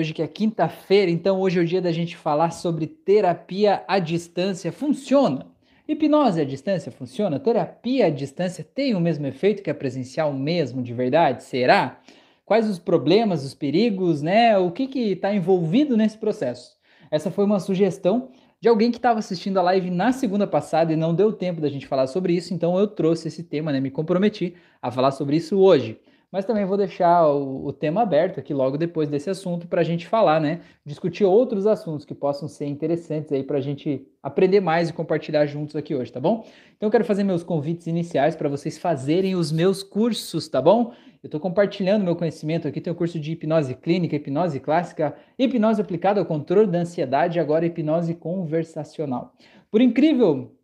[0.00, 3.98] Hoje que é quinta-feira, então hoje é o dia da gente falar sobre terapia à
[3.98, 4.72] distância.
[4.72, 5.46] Funciona?
[5.86, 7.38] Hipnose à distância funciona?
[7.38, 11.42] Terapia à distância tem o mesmo efeito que a presencial mesmo, de verdade?
[11.42, 12.00] Será?
[12.46, 14.56] Quais os problemas, os perigos, né?
[14.56, 16.78] O que está envolvido nesse processo?
[17.10, 20.96] Essa foi uma sugestão de alguém que estava assistindo a live na segunda passada e
[20.96, 23.80] não deu tempo da gente falar sobre isso, então eu trouxe esse tema, né?
[23.80, 26.00] Me comprometi a falar sobre isso hoje
[26.32, 29.84] mas também vou deixar o, o tema aberto aqui logo depois desse assunto para a
[29.84, 30.60] gente falar, né?
[30.84, 35.46] Discutir outros assuntos que possam ser interessantes aí para a gente aprender mais e compartilhar
[35.46, 36.44] juntos aqui hoje, tá bom?
[36.76, 40.92] Então eu quero fazer meus convites iniciais para vocês fazerem os meus cursos, tá bom?
[41.22, 45.80] Eu estou compartilhando meu conhecimento aqui, tem o curso de hipnose clínica, hipnose clássica, hipnose
[45.80, 49.34] aplicada ao controle da ansiedade e agora hipnose conversacional.
[49.70, 50.56] Por incrível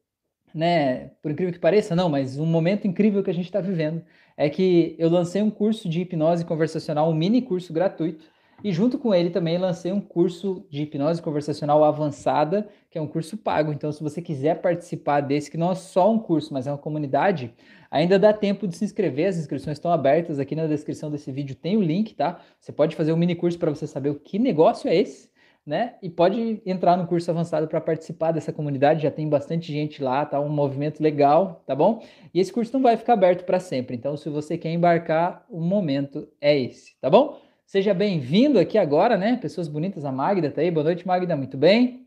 [0.54, 4.02] né, por incrível que pareça, não, mas um momento incrível que a gente está vivendo
[4.36, 8.24] é que eu lancei um curso de hipnose conversacional, um mini curso gratuito,
[8.64, 13.06] e junto com ele também lancei um curso de hipnose conversacional avançada, que é um
[13.06, 13.72] curso pago.
[13.72, 16.78] Então, se você quiser participar desse, que não é só um curso, mas é uma
[16.78, 17.54] comunidade,
[17.90, 19.28] ainda dá tempo de se inscrever.
[19.28, 22.40] As inscrições estão abertas aqui na descrição desse vídeo, tem o link, tá?
[22.58, 25.28] Você pode fazer um mini curso para você saber o que negócio é esse
[25.66, 25.94] né?
[26.00, 30.24] E pode entrar no curso avançado para participar dessa comunidade, já tem bastante gente lá,
[30.24, 32.02] tá um movimento legal, tá bom?
[32.32, 35.60] E esse curso não vai ficar aberto para sempre, então se você quer embarcar, o
[35.60, 37.40] momento é esse, tá bom?
[37.66, 39.36] Seja bem-vindo aqui agora, né?
[39.42, 40.70] Pessoas bonitas, a Magda tá aí.
[40.70, 42.06] Boa noite, Magda, muito bem?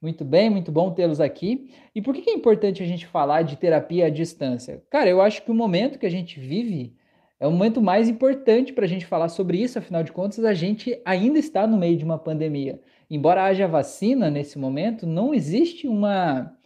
[0.00, 1.68] Muito bem, muito bom tê-los aqui.
[1.92, 4.84] E por que é importante a gente falar de terapia à distância?
[4.88, 6.94] Cara, eu acho que o momento que a gente vive
[7.40, 10.54] é o momento mais importante para a gente falar sobre isso, afinal de contas, a
[10.54, 15.88] gente ainda está no meio de uma pandemia embora haja vacina nesse momento, não existe
[15.88, 16.56] uma,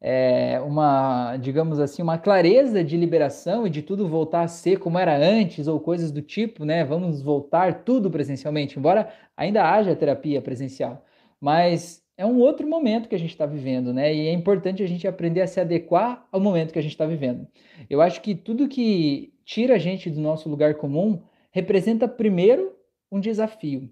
[0.00, 4.98] é, uma, digamos assim, uma clareza de liberação e de tudo voltar a ser como
[4.98, 6.84] era antes ou coisas do tipo, né?
[6.84, 11.04] Vamos voltar tudo presencialmente, embora ainda haja terapia presencial.
[11.38, 14.14] Mas é um outro momento que a gente está vivendo, né?
[14.14, 17.06] E é importante a gente aprender a se adequar ao momento que a gente está
[17.06, 17.46] vivendo.
[17.88, 22.74] Eu acho que tudo que tira a gente do nosso lugar comum representa primeiro
[23.10, 23.90] um desafio.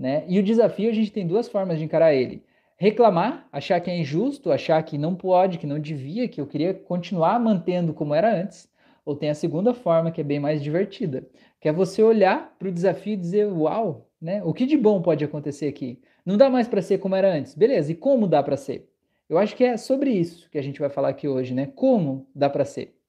[0.00, 0.24] Né?
[0.26, 2.42] E o desafio a gente tem duas formas de encarar ele.
[2.78, 6.72] Reclamar, achar que é injusto, achar que não pode, que não devia, que eu queria
[6.72, 8.66] continuar mantendo como era antes.
[9.04, 11.28] Ou tem a segunda forma, que é bem mais divertida,
[11.60, 14.42] que é você olhar para o desafio e dizer: Uau, né?
[14.42, 16.00] o que de bom pode acontecer aqui?
[16.24, 17.54] Não dá mais para ser como era antes.
[17.54, 18.88] Beleza, e como dá para ser?
[19.28, 21.66] Eu acho que é sobre isso que a gente vai falar aqui hoje, né?
[21.66, 22.99] Como dá para ser.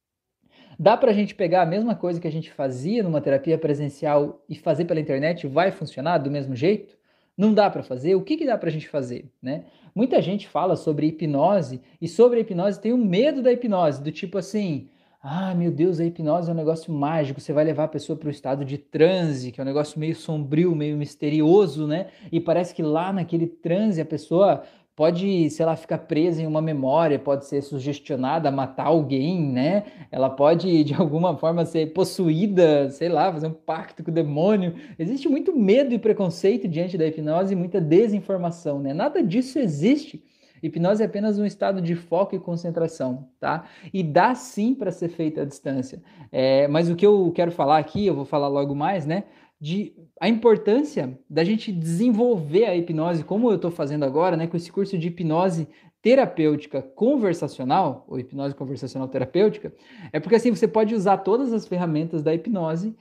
[0.82, 4.44] Dá para a gente pegar a mesma coisa que a gente fazia numa terapia presencial
[4.50, 5.46] e fazer pela internet?
[5.46, 6.98] Vai funcionar do mesmo jeito?
[7.38, 8.16] Não dá para fazer?
[8.16, 9.30] O que, que dá para a gente fazer?
[9.40, 9.66] Né?
[9.94, 14.12] Muita gente fala sobre hipnose e sobre a hipnose tem um medo da hipnose, do
[14.12, 14.90] tipo assim,
[15.22, 18.30] ah, meu Deus, a hipnose é um negócio mágico, você vai levar a pessoa para
[18.30, 22.08] o estado de transe, que é um negócio meio sombrio, meio misterioso, né?
[22.32, 24.64] E parece que lá naquele transe a pessoa
[24.96, 29.84] pode, sei lá, ficar presa em uma memória, pode ser sugestionada a matar alguém, né?
[30.12, 34.76] Ela pode, de alguma forma, ser possuída, sei lá, fazer um pacto com o demônio.
[35.00, 38.94] Existe muito medo e preconceito diante da hipnose e muita desinformação, né?
[38.94, 40.24] Nada disso existe.
[40.62, 43.66] Hipnose é apenas um estado de foco e concentração, tá?
[43.92, 46.02] E dá sim para ser feita à distância.
[46.32, 49.24] É, mas o que eu quero falar aqui, eu vou falar logo mais, né?
[49.62, 54.58] De a importância da gente desenvolver a hipnose, como eu estou fazendo agora, né, com
[54.58, 55.68] esse curso de hipnose
[56.02, 59.72] terapêutica conversacional, ou hipnose conversacional terapêutica,
[60.12, 62.98] é porque assim você pode usar todas as ferramentas da hipnose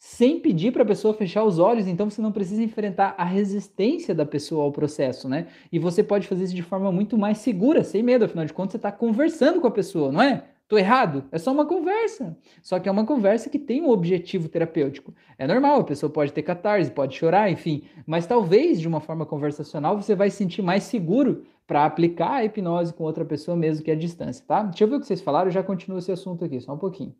[0.00, 4.12] sem pedir para a pessoa fechar os olhos, então você não precisa enfrentar a resistência
[4.12, 5.46] da pessoa ao processo, né?
[5.70, 8.72] E você pode fazer isso de forma muito mais segura, sem medo, afinal de contas
[8.72, 10.42] você está conversando com a pessoa, não é?
[10.70, 11.24] Tô errado?
[11.32, 12.38] É só uma conversa.
[12.62, 15.12] Só que é uma conversa que tem um objetivo terapêutico.
[15.36, 17.82] É normal, a pessoa pode ter catarse, pode chorar, enfim.
[18.06, 22.44] Mas talvez de uma forma conversacional você vai se sentir mais seguro para aplicar a
[22.44, 24.62] hipnose com outra pessoa mesmo que a distância, tá?
[24.62, 26.78] Deixa eu ver o que vocês falaram, eu já continuo esse assunto aqui, só um
[26.78, 27.16] pouquinho.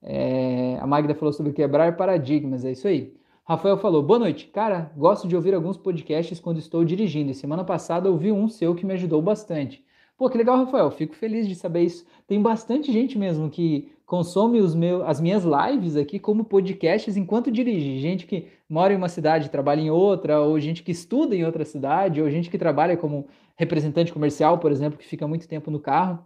[0.00, 3.12] É, a Magda falou sobre quebrar paradigmas, é isso aí.
[3.44, 4.46] Rafael falou: Boa noite.
[4.46, 7.32] Cara, gosto de ouvir alguns podcasts quando estou dirigindo.
[7.32, 9.84] E semana passada ouvi um seu que me ajudou bastante.
[10.16, 10.88] Pô, que legal, Rafael.
[10.92, 12.06] Fico feliz de saber isso.
[12.32, 17.50] Tem bastante gente mesmo que consome os meus, as minhas lives aqui como podcasts enquanto
[17.50, 17.98] dirige.
[17.98, 21.62] Gente que mora em uma cidade, trabalha em outra, ou gente que estuda em outra
[21.62, 25.78] cidade, ou gente que trabalha como representante comercial, por exemplo, que fica muito tempo no
[25.78, 26.24] carro.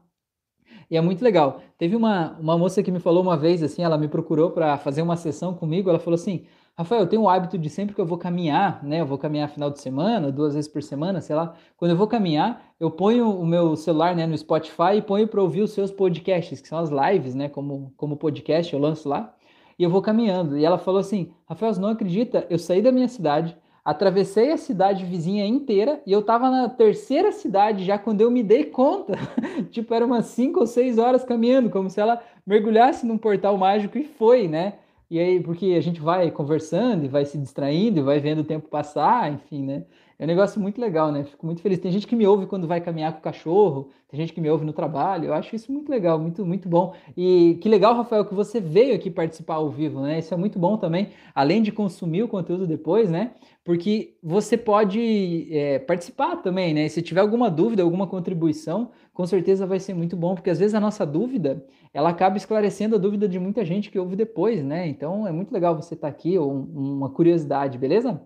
[0.88, 1.60] E é muito legal.
[1.76, 5.02] Teve uma, uma moça que me falou uma vez, assim, ela me procurou para fazer
[5.02, 5.90] uma sessão comigo.
[5.90, 6.44] Ela falou assim:
[6.78, 9.00] Rafael, eu tenho o hábito de sempre que eu vou caminhar, né?
[9.00, 11.54] Eu vou caminhar final de semana, duas vezes por semana, sei lá.
[11.74, 15.40] Quando eu vou caminhar, eu ponho o meu celular, né, no Spotify e ponho para
[15.40, 19.34] ouvir os seus podcasts, que são as lives, né, como como podcast eu lanço lá.
[19.78, 20.58] E eu vou caminhando.
[20.58, 22.46] E ela falou assim: "Rafael, você não acredita?
[22.50, 27.32] Eu saí da minha cidade, atravessei a cidade vizinha inteira e eu tava na terceira
[27.32, 29.14] cidade já quando eu me dei conta.
[29.70, 33.96] tipo, era umas cinco ou seis horas caminhando, como se ela mergulhasse num portal mágico
[33.96, 34.74] e foi, né?
[35.08, 38.44] E aí, porque a gente vai conversando e vai se distraindo e vai vendo o
[38.44, 39.84] tempo passar, enfim, né?
[40.18, 41.24] É um negócio muito legal, né?
[41.24, 41.78] Fico muito feliz.
[41.78, 44.48] Tem gente que me ouve quando vai caminhar com o cachorro, tem gente que me
[44.48, 45.26] ouve no trabalho.
[45.26, 46.94] Eu acho isso muito legal, muito, muito bom.
[47.14, 50.18] E que legal, Rafael, que você veio aqui participar ao vivo, né?
[50.18, 53.32] Isso é muito bom também, além de consumir o conteúdo depois, né?
[53.62, 56.88] Porque você pode é, participar também, né?
[56.88, 60.74] Se tiver alguma dúvida, alguma contribuição, com certeza vai ser muito bom, porque às vezes
[60.74, 61.62] a nossa dúvida,
[61.96, 64.86] ela acaba esclarecendo a dúvida de muita gente que ouve depois, né?
[64.86, 68.20] Então é muito legal você estar aqui, ou uma curiosidade, beleza?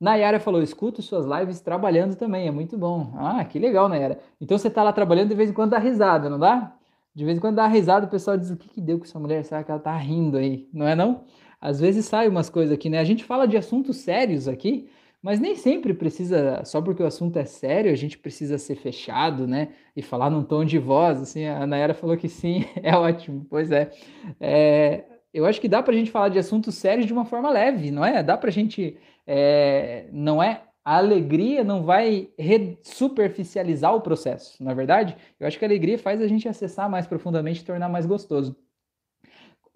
[0.00, 3.12] Nayara falou: escuto suas lives trabalhando também, é muito bom.
[3.16, 4.18] Ah, que legal, Nayara.
[4.40, 6.74] Então você tá lá trabalhando de vez em quando dá risada, não dá?
[7.14, 9.20] De vez em quando dá risada, o pessoal diz: o que, que deu com essa
[9.20, 9.44] mulher?
[9.44, 10.68] Será que ela tá rindo aí?
[10.72, 11.22] Não é não?
[11.60, 12.98] Às vezes sai umas coisas aqui, né?
[12.98, 14.88] A gente fala de assuntos sérios aqui,
[15.22, 19.46] mas nem sempre precisa, só porque o assunto é sério, a gente precisa ser fechado,
[19.46, 19.70] né?
[19.96, 21.46] E falar num tom de voz, assim.
[21.46, 23.46] A Nayara falou que sim, é ótimo.
[23.50, 23.90] Pois é.
[24.40, 25.04] é
[25.34, 28.04] eu acho que dá pra gente falar de assuntos sérios de uma forma leve, não
[28.04, 28.22] é?
[28.22, 28.96] Dá pra gente
[29.26, 32.30] é, não é a alegria não vai
[32.84, 35.16] superficializar o processo, na é verdade?
[35.40, 38.56] Eu acho que a alegria faz a gente acessar mais profundamente e tornar mais gostoso.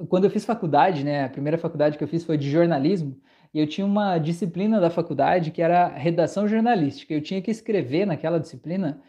[0.08, 3.20] Quando eu fiz faculdade, né, a primeira faculdade que eu fiz foi de jornalismo,
[3.52, 7.12] e eu tinha uma disciplina da faculdade que era redação jornalística.
[7.12, 9.02] Eu tinha que escrever naquela disciplina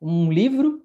[0.00, 0.82] um livro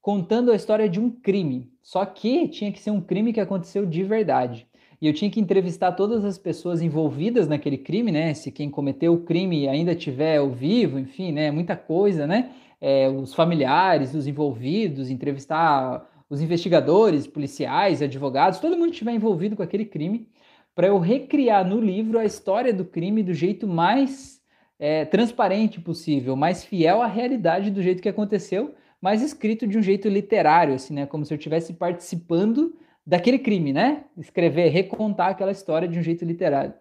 [0.00, 1.70] contando a história de um crime.
[1.82, 4.66] Só que tinha que ser um crime que aconteceu de verdade
[5.02, 8.32] e eu tinha que entrevistar todas as pessoas envolvidas naquele crime, né?
[8.34, 11.50] Se quem cometeu o crime ainda tiver ao vivo, enfim, né?
[11.50, 12.52] Muita coisa, né?
[12.80, 19.56] É, os familiares, os envolvidos, entrevistar os investigadores, policiais, advogados, todo mundo que estiver envolvido
[19.56, 20.28] com aquele crime,
[20.74, 24.40] para eu recriar no livro a história do crime do jeito mais
[24.78, 29.82] é, transparente possível, mais fiel à realidade do jeito que aconteceu, mas escrito de um
[29.82, 31.06] jeito literário, assim, né?
[31.06, 32.74] Como se eu estivesse participando
[33.06, 34.04] daquele crime, né?
[34.16, 36.72] Escrever, recontar aquela história de um jeito literário.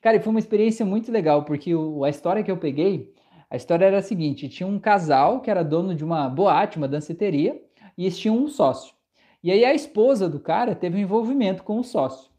[0.00, 3.12] Cara, e foi uma experiência muito legal, porque o, a história que eu peguei,
[3.50, 6.88] a história era a seguinte: tinha um casal que era dono de uma boate, uma
[6.88, 7.60] danceteria,
[7.96, 8.94] e eles tinham um sócio.
[9.42, 12.30] E aí a esposa do cara teve um envolvimento com o sócio.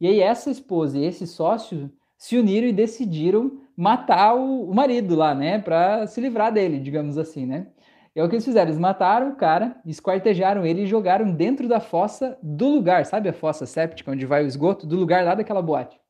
[0.00, 5.14] E aí essa esposa e esse sócio se uniram e decidiram matar o, o marido
[5.14, 7.68] lá, né, para se livrar dele, digamos assim, né?
[8.14, 11.66] E é o que eles fizeram, eles mataram o cara, esquartejaram ele e jogaram dentro
[11.66, 14.86] da fossa do lugar, sabe a fossa séptica onde vai o esgoto?
[14.86, 16.00] Do lugar lá daquela boate.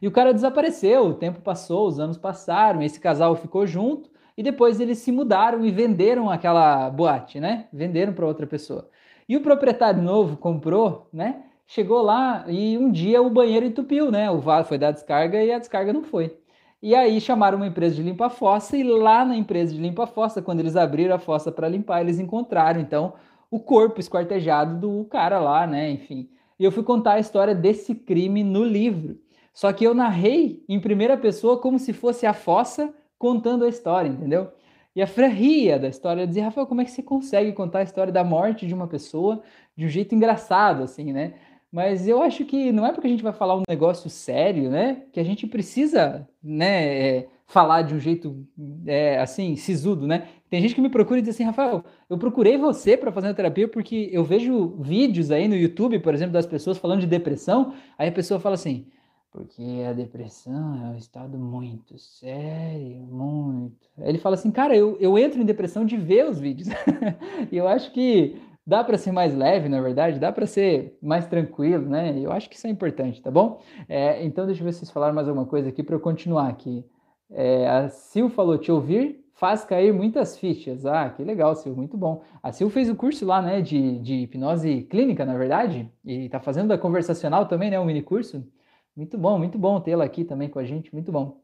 [0.00, 4.42] E o cara desapareceu, o tempo passou, os anos passaram, esse casal ficou junto e
[4.42, 7.68] depois eles se mudaram e venderam aquela boate, né?
[7.72, 8.88] Venderam para outra pessoa.
[9.28, 11.42] E o proprietário novo comprou, né?
[11.72, 14.28] Chegou lá e um dia o banheiro entupiu, né?
[14.28, 16.36] O vaso foi dar descarga e a descarga não foi.
[16.82, 20.42] E aí chamaram uma empresa de limpa fossa e lá na empresa de limpa fossa,
[20.42, 23.14] quando eles abriram a fossa para limpar, eles encontraram então
[23.48, 25.88] o corpo esquartejado do cara lá, né?
[25.92, 26.28] Enfim.
[26.58, 29.20] E eu fui contar a história desse crime no livro.
[29.54, 34.08] Só que eu narrei em primeira pessoa como se fosse a fossa contando a história,
[34.08, 34.50] entendeu?
[34.94, 37.82] E a Fran ria da história, dizia, Rafael, como é que você consegue contar a
[37.84, 39.40] história da morte de uma pessoa
[39.76, 41.34] de um jeito engraçado, assim, né?
[41.72, 45.04] Mas eu acho que não é porque a gente vai falar um negócio sério, né?
[45.12, 47.18] Que a gente precisa, né?
[47.18, 48.46] É, falar de um jeito
[48.86, 50.28] é, assim, sisudo, né?
[50.48, 53.34] Tem gente que me procura e diz assim, Rafael, eu procurei você para fazer a
[53.34, 57.74] terapia porque eu vejo vídeos aí no YouTube, por exemplo, das pessoas falando de depressão,
[57.98, 58.86] aí a pessoa fala assim,
[59.32, 63.88] porque a depressão é um estado muito sério, muito.
[63.98, 66.68] Aí ele fala assim, cara, eu, eu entro em depressão de ver os vídeos.
[67.50, 71.26] e eu acho que dá para ser mais leve, na verdade, dá para ser mais
[71.26, 72.18] tranquilo, né?
[72.18, 73.60] Eu acho que isso é importante, tá bom?
[73.88, 76.48] É, então, deixa eu ver se vocês falaram mais alguma coisa aqui para eu continuar
[76.48, 76.84] aqui.
[77.30, 80.84] É, a Sil falou: te ouvir faz cair muitas fichas.
[80.84, 82.22] Ah, que legal, Sil, muito bom.
[82.42, 86.38] A Sil fez o curso lá, né, de, de hipnose clínica, na verdade, e tá
[86.38, 88.46] fazendo da conversacional também, né, um mini curso.
[88.94, 91.40] Muito bom, muito bom tê-la aqui também com a gente, muito bom.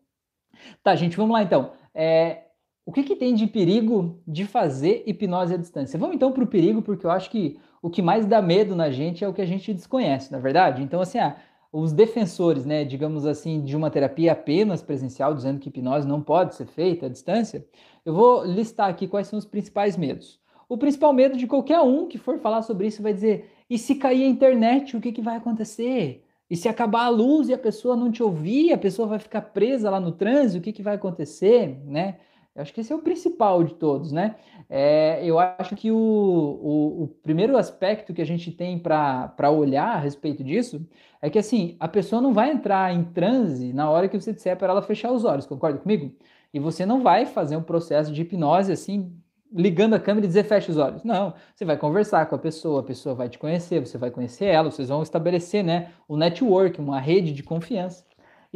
[0.82, 1.72] Tá, gente, vamos lá então.
[1.94, 2.45] É,
[2.86, 5.98] o que, que tem de perigo de fazer hipnose à distância?
[5.98, 8.92] Vamos então para o perigo, porque eu acho que o que mais dá medo na
[8.92, 10.82] gente é o que a gente desconhece, na é verdade?
[10.84, 11.36] Então, assim, ah,
[11.72, 16.54] os defensores, né, digamos assim, de uma terapia apenas presencial, dizendo que hipnose não pode
[16.54, 17.66] ser feita à distância,
[18.04, 20.40] eu vou listar aqui quais são os principais medos.
[20.68, 23.96] O principal medo de qualquer um que for falar sobre isso vai dizer: e se
[23.96, 26.24] cair a internet, o que, que vai acontecer?
[26.48, 29.42] E se acabar a luz e a pessoa não te ouvir, a pessoa vai ficar
[29.42, 32.18] presa lá no trânsito, o que, que vai acontecer, né?
[32.56, 34.36] Eu acho que esse é o principal de todos, né?
[34.68, 39.96] É, eu acho que o, o, o, primeiro aspecto que a gente tem para olhar
[39.96, 40.84] a respeito disso
[41.20, 44.56] é que, assim, a pessoa não vai entrar em transe na hora que você disser
[44.56, 46.10] para ela fechar os olhos, concorda comigo?
[46.52, 49.12] E você não vai fazer um processo de hipnose assim,
[49.52, 51.04] ligando a câmera e dizer fecha os olhos.
[51.04, 54.46] Não, você vai conversar com a pessoa, a pessoa vai te conhecer, você vai conhecer
[54.46, 58.02] ela, vocês vão estabelecer, né, o network, uma rede de confiança.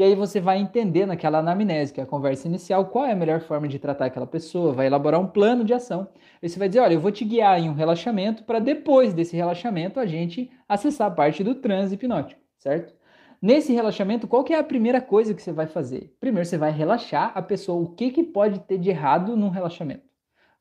[0.01, 3.15] E aí você vai entender naquela anamnese, que é a conversa inicial, qual é a
[3.15, 6.09] melhor forma de tratar aquela pessoa, vai elaborar um plano de ação.
[6.43, 9.37] Aí você vai dizer, olha, eu vou te guiar em um relaxamento para depois desse
[9.37, 12.95] relaxamento a gente acessar a parte do transe hipnótico, certo?
[13.43, 16.17] Nesse relaxamento, qual que é a primeira coisa que você vai fazer?
[16.19, 17.83] Primeiro, você vai relaxar a pessoa.
[17.83, 20.09] O que, que pode ter de errado num relaxamento?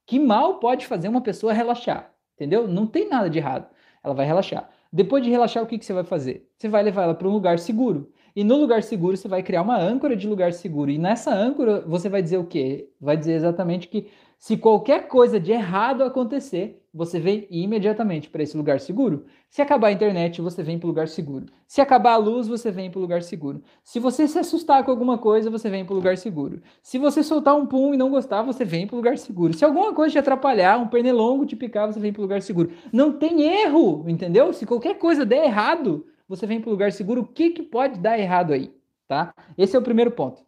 [0.05, 2.13] Que mal pode fazer uma pessoa relaxar?
[2.35, 2.67] Entendeu?
[2.67, 3.69] Não tem nada de errado.
[4.03, 4.69] Ela vai relaxar.
[4.91, 6.49] Depois de relaxar, o que, que você vai fazer?
[6.57, 8.11] Você vai levar ela para um lugar seguro.
[8.35, 10.91] E no lugar seguro, você vai criar uma âncora de lugar seguro.
[10.91, 12.89] E nessa âncora, você vai dizer o quê?
[12.99, 14.07] Vai dizer exatamente que
[14.39, 19.25] se qualquer coisa de errado acontecer, você vem imediatamente para esse lugar seguro.
[19.49, 21.47] Se acabar a internet, você vem para o lugar seguro.
[21.67, 23.61] Se acabar a luz, você vem para o lugar seguro.
[23.83, 26.61] Se você se assustar com alguma coisa, você vem para o lugar seguro.
[26.81, 29.53] Se você soltar um pum e não gostar, você vem para o lugar seguro.
[29.53, 32.71] Se alguma coisa te atrapalhar, um pernilongo te picar, você vem para o lugar seguro.
[32.93, 34.53] Não tem erro, entendeu?
[34.53, 37.99] Se qualquer coisa der errado, você vem para o lugar seguro, o que, que pode
[37.99, 38.71] dar errado aí?
[39.07, 39.33] Tá?
[39.57, 40.43] Esse é o primeiro ponto.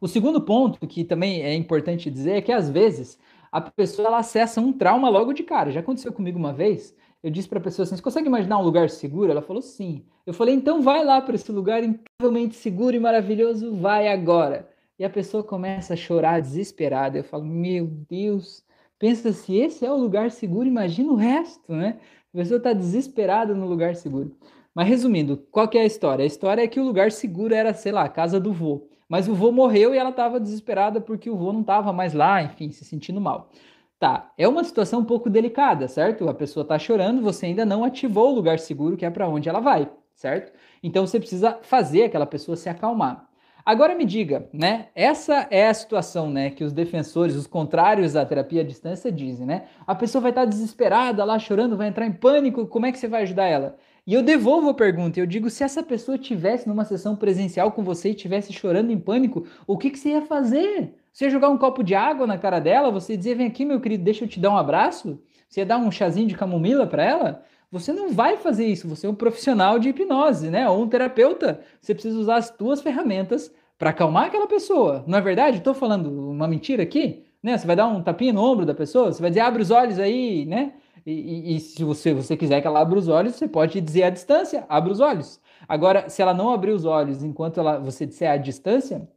[0.00, 3.16] O segundo ponto, que também é importante dizer, é que às vezes
[3.52, 5.70] a pessoa ela acessa um trauma logo de cara.
[5.70, 6.94] Já aconteceu comigo uma vez.
[7.22, 9.30] Eu disse para a pessoa assim: você consegue imaginar um lugar seguro?
[9.30, 10.04] Ela falou sim.
[10.26, 14.68] Eu falei: então vai lá para esse lugar incrivelmente seguro e maravilhoso, vai agora.
[14.98, 17.18] E a pessoa começa a chorar desesperada.
[17.18, 18.64] Eu falo: meu Deus,
[18.98, 21.98] pensa se esse é o lugar seguro, imagina o resto, né?
[22.32, 24.34] A pessoa está desesperada no lugar seguro.
[24.74, 26.22] Mas resumindo, qual que é a história?
[26.22, 28.88] A história é que o lugar seguro era, sei lá, a casa do vô.
[29.08, 32.42] Mas o vô morreu e ela estava desesperada porque o vô não estava mais lá,
[32.42, 33.50] enfim, se sentindo mal.
[33.98, 36.28] Tá, é uma situação um pouco delicada, certo?
[36.28, 39.48] A pessoa está chorando, você ainda não ativou o lugar seguro, que é para onde
[39.48, 40.52] ela vai, certo?
[40.82, 43.28] Então você precisa fazer aquela pessoa se acalmar.
[43.64, 44.88] Agora me diga, né?
[44.94, 49.46] Essa é a situação, né, que os defensores, os contrários à terapia à distância dizem,
[49.46, 49.64] né?
[49.86, 52.98] A pessoa vai estar tá desesperada lá chorando, vai entrar em pânico, como é que
[52.98, 53.76] você vai ajudar ela?
[54.10, 57.84] E eu devolvo a pergunta, eu digo, se essa pessoa tivesse numa sessão presencial com
[57.84, 60.96] você e tivesse chorando em pânico, o que, que você ia fazer?
[61.12, 62.90] Você ia jogar um copo de água na cara dela?
[62.90, 65.22] Você ia dizer, vem aqui, meu querido, deixa eu te dar um abraço?
[65.48, 67.44] Você ia dar um chazinho de camomila para ela?
[67.70, 70.68] Você não vai fazer isso, você é um profissional de hipnose, né?
[70.68, 71.60] Ou um terapeuta.
[71.80, 75.04] Você precisa usar as tuas ferramentas para acalmar aquela pessoa.
[75.06, 75.58] Não é verdade?
[75.58, 77.22] Estou falando uma mentira aqui?
[77.40, 77.56] Né?
[77.56, 79.12] Você vai dar um tapinha no ombro da pessoa?
[79.12, 80.72] Você vai dizer, abre os olhos aí, né?
[81.06, 84.04] E, e, e, se você, você quiser que ela abra os olhos, você pode dizer
[84.04, 85.40] à distância, abra os olhos.
[85.68, 89.08] Agora, se ela não abrir os olhos enquanto ela, você disser à distância,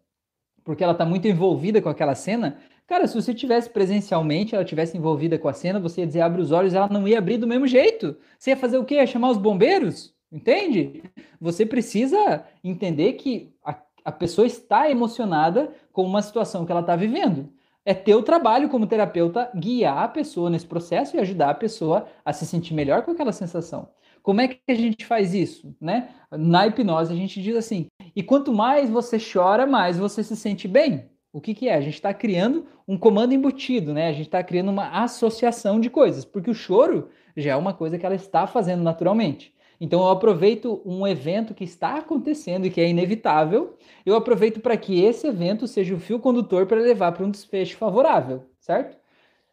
[0.64, 4.98] porque ela está muito envolvida com aquela cena, cara, se você tivesse presencialmente, ela tivesse
[4.98, 7.48] envolvida com a cena, você ia dizer abre os olhos, ela não ia abrir do
[7.48, 8.16] mesmo jeito.
[8.38, 8.96] Você ia fazer o quê?
[8.96, 10.14] Ia chamar os bombeiros?
[10.32, 11.04] Entende?
[11.40, 16.96] Você precisa entender que a, a pessoa está emocionada com uma situação que ela está
[16.96, 17.53] vivendo
[17.86, 22.32] é teu trabalho como terapeuta guiar a pessoa nesse processo e ajudar a pessoa a
[22.32, 23.90] se sentir melhor com aquela sensação.
[24.22, 26.10] Como é que a gente faz isso, né?
[26.32, 30.68] Na hipnose a gente diz assim: e quanto mais você chora, mais você se sente
[30.68, 31.10] bem.
[31.34, 31.76] O que, que é?
[31.76, 34.08] A gente está criando um comando embutido, né?
[34.08, 37.98] A gente está criando uma associação de coisas, porque o choro já é uma coisa
[37.98, 39.53] que ela está fazendo naturalmente.
[39.84, 43.76] Então eu aproveito um evento que está acontecendo e que é inevitável,
[44.06, 47.76] eu aproveito para que esse evento seja o fio condutor para levar para um desfecho
[47.76, 48.98] favorável, certo?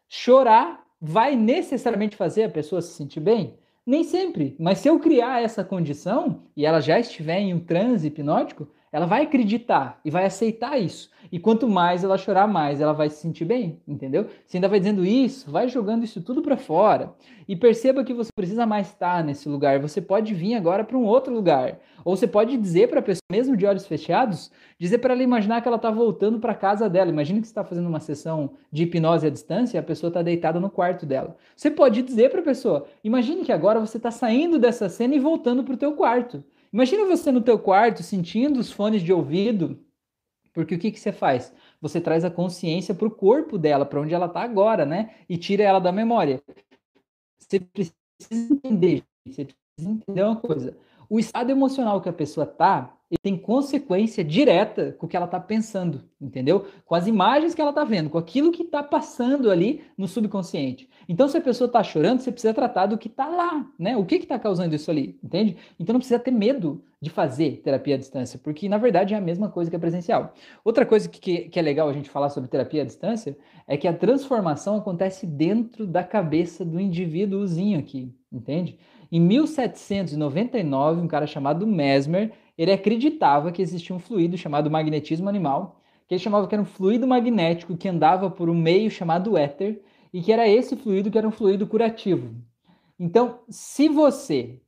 [0.07, 3.55] Chorar vai necessariamente fazer a pessoa se sentir bem?
[3.85, 8.07] Nem sempre, mas se eu criar essa condição e ela já estiver em um transe
[8.07, 11.09] hipnótico, ela vai acreditar e vai aceitar isso.
[11.31, 14.27] E quanto mais ela chorar, mais ela vai se sentir bem, entendeu?
[14.45, 17.13] Você ainda vai dizendo isso, vai jogando isso tudo para fora.
[17.47, 19.79] E perceba que você precisa mais estar nesse lugar.
[19.79, 21.79] Você pode vir agora para um outro lugar.
[22.03, 25.61] Ou você pode dizer para a pessoa, mesmo de olhos fechados, dizer para ela imaginar
[25.61, 27.09] que ela está voltando para casa dela.
[27.09, 30.21] Imagina que você está fazendo uma sessão de hipnose à distância e a pessoa está
[30.21, 31.37] deitada no quarto dela.
[31.55, 35.19] Você pode dizer para a pessoa, imagine que agora você está saindo dessa cena e
[35.19, 36.43] voltando para o teu quarto.
[36.71, 39.83] Imagina você no teu quarto sentindo os fones de ouvido,
[40.53, 41.53] porque o que, que você faz?
[41.81, 45.15] Você traz a consciência para o corpo dela, para onde ela está agora, né?
[45.27, 46.41] E tira ela da memória.
[47.39, 47.93] Você precisa
[48.53, 50.77] entender, você precisa entender uma coisa.
[51.09, 55.25] O estado emocional que a pessoa tá ele tem consequência direta com o que ela
[55.25, 56.65] está pensando, entendeu?
[56.85, 60.89] Com as imagens que ela está vendo, com aquilo que está passando ali no subconsciente.
[61.09, 63.97] Então, se a pessoa está chorando, você precisa tratar do que está lá, né?
[63.97, 65.57] O que está causando isso ali, entende?
[65.77, 69.21] Então, não precisa ter medo de fazer terapia à distância, porque na verdade é a
[69.21, 70.33] mesma coisa que a presencial.
[70.63, 73.37] Outra coisa que, que é legal a gente falar sobre terapia à distância
[73.67, 78.77] é que a transformação acontece dentro da cabeça do indivíduozinho aqui, entende?
[79.11, 85.81] Em 1799, um cara chamado Mesmer ele acreditava que existia um fluido chamado magnetismo animal,
[86.07, 89.81] que ele chamava que era um fluido magnético que andava por um meio chamado éter,
[90.13, 92.35] e que era esse fluido que era um fluido curativo.
[92.99, 94.59] Então, se você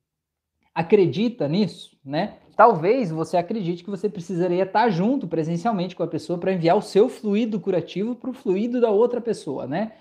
[0.74, 2.38] acredita nisso, né?
[2.56, 6.82] Talvez você acredite que você precisaria estar junto presencialmente com a pessoa para enviar o
[6.82, 9.94] seu fluido curativo para o fluido da outra pessoa, né?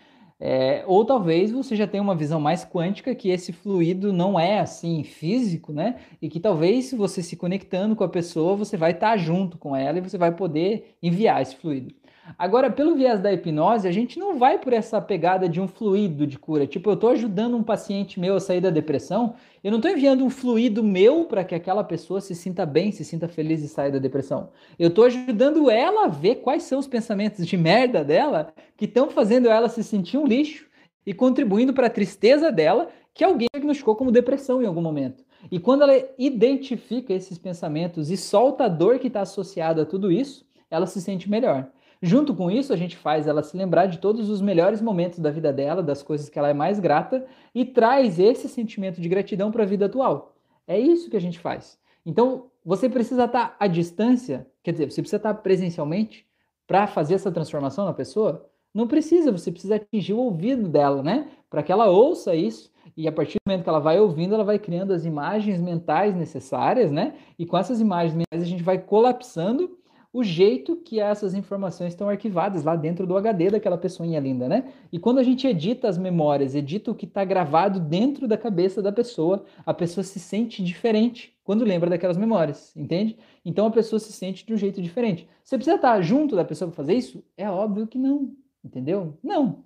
[0.45, 4.59] É, ou talvez você já tenha uma visão mais quântica que esse fluido não é
[4.59, 6.01] assim físico, né?
[6.21, 9.77] E que talvez se você se conectando com a pessoa, você vai estar junto com
[9.77, 11.95] ela e você vai poder enviar esse fluido.
[12.38, 16.26] Agora, pelo viés da hipnose, a gente não vai por essa pegada de um fluido
[16.26, 16.67] de cura.
[16.67, 20.25] Tipo, eu estou ajudando um paciente meu a sair da depressão, eu não estou enviando
[20.25, 23.91] um fluido meu para que aquela pessoa se sinta bem, se sinta feliz e saia
[23.91, 24.50] da depressão.
[24.79, 29.11] Eu estou ajudando ela a ver quais são os pensamentos de merda dela que estão
[29.11, 30.67] fazendo ela se sentir um lixo
[31.05, 35.25] e contribuindo para a tristeza dela que alguém diagnosticou como depressão em algum momento.
[35.50, 40.11] E quando ela identifica esses pensamentos e solta a dor que está associada a tudo
[40.11, 41.69] isso, ela se sente melhor.
[42.04, 45.30] Junto com isso, a gente faz ela se lembrar de todos os melhores momentos da
[45.30, 49.52] vida dela, das coisas que ela é mais grata e traz esse sentimento de gratidão
[49.52, 50.35] para a vida atual.
[50.66, 51.78] É isso que a gente faz.
[52.04, 56.26] Então, você precisa estar à distância, quer dizer, você precisa estar presencialmente
[56.66, 58.50] para fazer essa transformação na pessoa?
[58.75, 61.28] Não precisa, você precisa atingir o ouvido dela, né?
[61.49, 64.44] Para que ela ouça isso e a partir do momento que ela vai ouvindo, ela
[64.44, 67.14] vai criando as imagens mentais necessárias, né?
[67.38, 69.78] E com essas imagens mentais a gente vai colapsando
[70.12, 74.71] o jeito que essas informações estão arquivadas lá dentro do HD daquela pessoinha linda, né?
[74.92, 78.83] E quando a gente edita as memórias, edita o que está gravado dentro da cabeça
[78.83, 83.16] da pessoa, a pessoa se sente diferente quando lembra daquelas memórias, entende?
[83.45, 85.26] Então a pessoa se sente de um jeito diferente.
[85.42, 87.25] Você precisa estar junto da pessoa para fazer isso?
[87.35, 89.19] É óbvio que não, entendeu?
[89.23, 89.64] Não.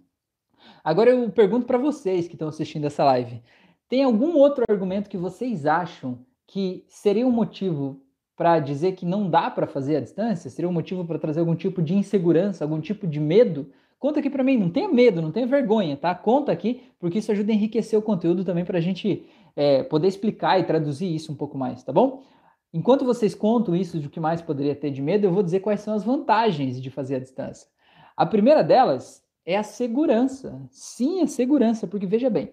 [0.84, 3.42] Agora eu pergunto para vocês que estão assistindo essa live:
[3.88, 8.00] tem algum outro argumento que vocês acham que seria um motivo
[8.36, 10.50] para dizer que não dá para fazer à distância?
[10.50, 13.70] Seria um motivo para trazer algum tipo de insegurança, algum tipo de medo?
[13.98, 16.14] Conta aqui para mim, não tenha medo, não tenha vergonha, tá?
[16.14, 20.08] Conta aqui, porque isso ajuda a enriquecer o conteúdo também para a gente é, poder
[20.08, 22.22] explicar e traduzir isso um pouco mais, tá bom?
[22.74, 25.60] Enquanto vocês contam isso de o que mais poderia ter de medo, eu vou dizer
[25.60, 27.66] quais são as vantagens de fazer à distância.
[28.14, 30.60] A primeira delas é a segurança.
[30.70, 32.52] Sim, a segurança, porque veja bem,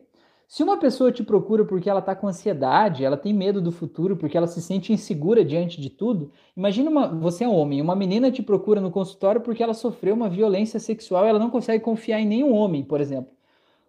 [0.53, 4.15] se uma pessoa te procura porque ela está com ansiedade, ela tem medo do futuro,
[4.15, 7.95] porque ela se sente insegura diante de tudo, imagina uma, você é um homem, uma
[7.95, 11.83] menina te procura no consultório porque ela sofreu uma violência sexual e ela não consegue
[11.83, 13.33] confiar em nenhum homem, por exemplo.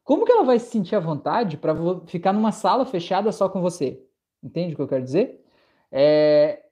[0.02, 1.74] Como que ela vai se sentir à vontade para
[2.06, 4.02] ficar numa sala fechada só com você?
[4.42, 5.44] Entende o que eu quero dizer?
[5.92, 6.63] É,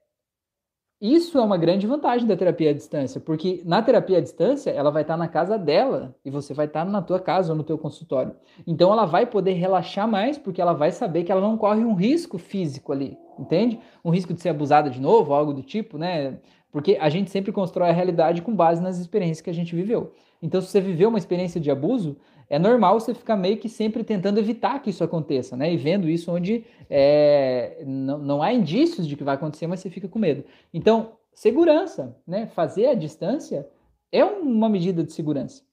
[1.03, 4.89] isso é uma grande vantagem da terapia à distância, porque na terapia à distância ela
[4.89, 7.77] vai estar na casa dela e você vai estar na tua casa ou no teu
[7.77, 8.33] consultório.
[8.65, 11.93] Então ela vai poder relaxar mais porque ela vai saber que ela não corre um
[11.93, 13.77] risco físico ali, entende?
[14.01, 16.37] Um risco de ser abusada de novo, algo do tipo, né?
[16.71, 20.13] Porque a gente sempre constrói a realidade com base nas experiências que a gente viveu.
[20.41, 22.15] Então se você viveu uma experiência de abuso,
[22.49, 25.73] é normal você ficar meio que sempre tentando evitar que isso aconteça, né?
[25.73, 29.89] E vendo isso onde é, não, não há indícios de que vai acontecer, mas você
[29.89, 30.43] fica com medo.
[30.73, 32.47] Então, segurança, né?
[32.47, 33.67] Fazer a distância
[34.11, 35.63] é uma medida de segurança.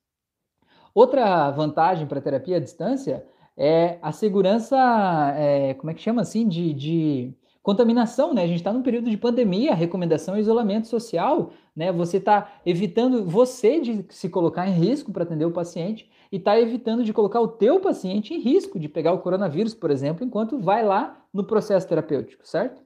[0.95, 3.25] Outra vantagem para a terapia à distância
[3.57, 4.77] é a segurança,
[5.37, 8.43] é, como é que chama assim, de, de contaminação, né?
[8.43, 11.93] A gente está num período de pandemia, recomendação é isolamento social, né?
[11.93, 16.59] Você está evitando você de se colocar em risco para atender o paciente e está
[16.61, 20.59] evitando de colocar o teu paciente em risco de pegar o coronavírus, por exemplo, enquanto
[20.59, 22.83] vai lá no processo terapêutico, certo?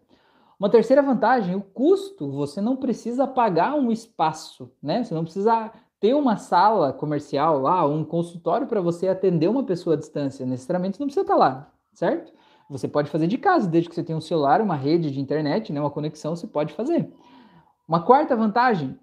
[0.59, 2.31] Uma terceira vantagem, o custo.
[2.33, 5.05] Você não precisa pagar um espaço, né?
[5.05, 9.95] Você não precisa ter uma sala comercial lá, um consultório para você atender uma pessoa
[9.95, 10.47] à distância.
[10.47, 12.33] Necessariamente você não precisa estar tá lá, certo?
[12.69, 15.73] Você pode fazer de casa, desde que você tenha um celular, uma rede de internet,
[15.73, 17.13] né, uma conexão, você pode fazer.
[17.87, 18.99] Uma quarta vantagem,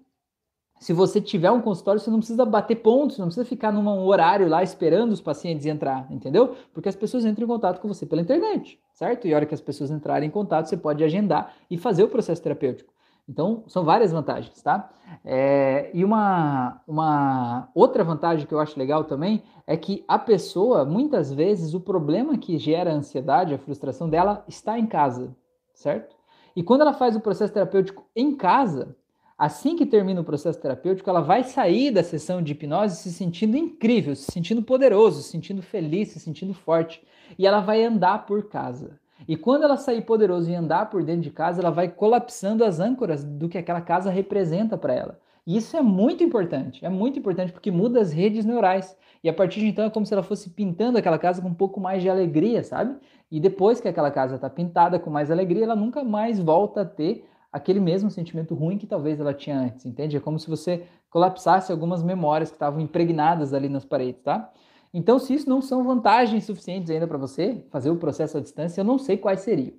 [0.82, 4.48] se você tiver um consultório, você não precisa bater pontos, não precisa ficar num horário
[4.48, 6.56] lá esperando os pacientes entrar, entendeu?
[6.74, 9.28] Porque as pessoas entram em contato com você pela internet, certo?
[9.28, 12.08] E a hora que as pessoas entrarem em contato, você pode agendar e fazer o
[12.08, 12.92] processo terapêutico.
[13.28, 14.90] Então, são várias vantagens, tá?
[15.24, 20.84] É, e uma, uma outra vantagem que eu acho legal também é que a pessoa,
[20.84, 25.32] muitas vezes, o problema que gera a ansiedade, a frustração dela, está em casa,
[25.72, 26.16] certo?
[26.56, 28.96] E quando ela faz o processo terapêutico em casa,
[29.44, 33.56] assim que termina o processo terapêutico, ela vai sair da sessão de hipnose se sentindo
[33.56, 37.02] incrível, se sentindo poderoso, se sentindo feliz, se sentindo forte.
[37.36, 39.00] E ela vai andar por casa.
[39.26, 42.78] E quando ela sair poderoso e andar por dentro de casa, ela vai colapsando as
[42.78, 45.18] âncoras do que aquela casa representa para ela.
[45.44, 48.96] E isso é muito importante, é muito importante porque muda as redes neurais.
[49.24, 51.54] E a partir de então é como se ela fosse pintando aquela casa com um
[51.54, 52.94] pouco mais de alegria, sabe?
[53.28, 56.84] E depois que aquela casa está pintada com mais alegria, ela nunca mais volta a
[56.84, 60.16] ter aquele mesmo sentimento ruim que talvez ela tinha antes, entende?
[60.16, 64.50] É como se você colapsasse algumas memórias que estavam impregnadas ali nas paredes, tá?
[64.94, 68.80] Então, se isso não são vantagens suficientes ainda para você fazer o processo à distância,
[68.80, 69.74] eu não sei quais seriam,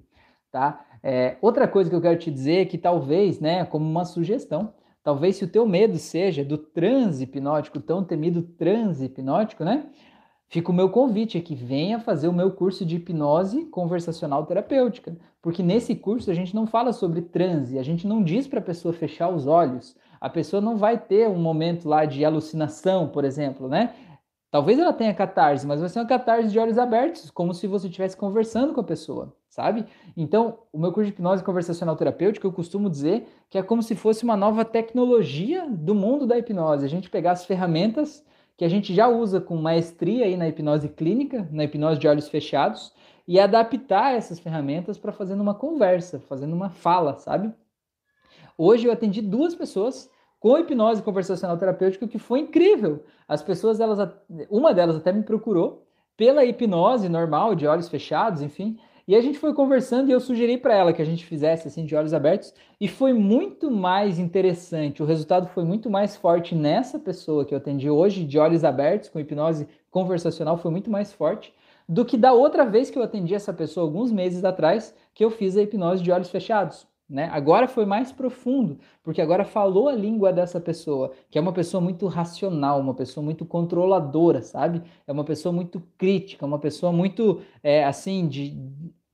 [0.51, 0.85] tá?
[1.01, 4.73] É, outra coisa que eu quero te dizer é que talvez, né, como uma sugestão,
[5.03, 9.85] Talvez se o teu medo seja do transe hipnótico, tão temido transe hipnótico, né?
[10.53, 15.63] Fica o meu convite aqui, venha fazer o meu curso de hipnose conversacional terapêutica, porque
[15.63, 18.93] nesse curso a gente não fala sobre transe, a gente não diz para a pessoa
[18.93, 23.67] fechar os olhos, a pessoa não vai ter um momento lá de alucinação, por exemplo,
[23.67, 23.95] né?
[24.51, 27.87] Talvez ela tenha catarse, mas vai ser uma catarse de olhos abertos, como se você
[27.87, 29.87] estivesse conversando com a pessoa, sabe?
[30.15, 33.95] Então, o meu curso de hipnose conversacional terapêutica, eu costumo dizer que é como se
[33.95, 36.85] fosse uma nova tecnologia do mundo da hipnose.
[36.85, 38.23] A gente pegar as ferramentas
[38.57, 42.29] que a gente já usa com maestria aí na hipnose clínica, na hipnose de olhos
[42.29, 42.93] fechados,
[43.27, 47.53] e adaptar essas ferramentas para fazer uma conversa, fazendo uma fala, sabe?
[48.57, 53.03] Hoje eu atendi duas pessoas com hipnose conversacional terapêutica, que foi incrível.
[53.27, 54.13] As pessoas, elas,
[54.49, 55.87] uma delas até me procurou
[56.17, 58.77] pela hipnose normal, de olhos fechados, enfim.
[59.05, 61.85] E a gente foi conversando e eu sugeri para ela que a gente fizesse assim
[61.85, 65.03] de olhos abertos e foi muito mais interessante.
[65.03, 69.09] O resultado foi muito mais forte nessa pessoa que eu atendi hoje de olhos abertos
[69.09, 71.53] com hipnose conversacional foi muito mais forte
[71.87, 75.29] do que da outra vez que eu atendi essa pessoa alguns meses atrás que eu
[75.29, 76.87] fiz a hipnose de olhos fechados.
[77.13, 77.29] Né?
[77.31, 81.79] Agora foi mais profundo, porque agora falou a língua dessa pessoa, que é uma pessoa
[81.79, 84.81] muito racional, uma pessoa muito controladora, sabe?
[85.05, 88.57] É uma pessoa muito crítica, uma pessoa muito, é, assim, de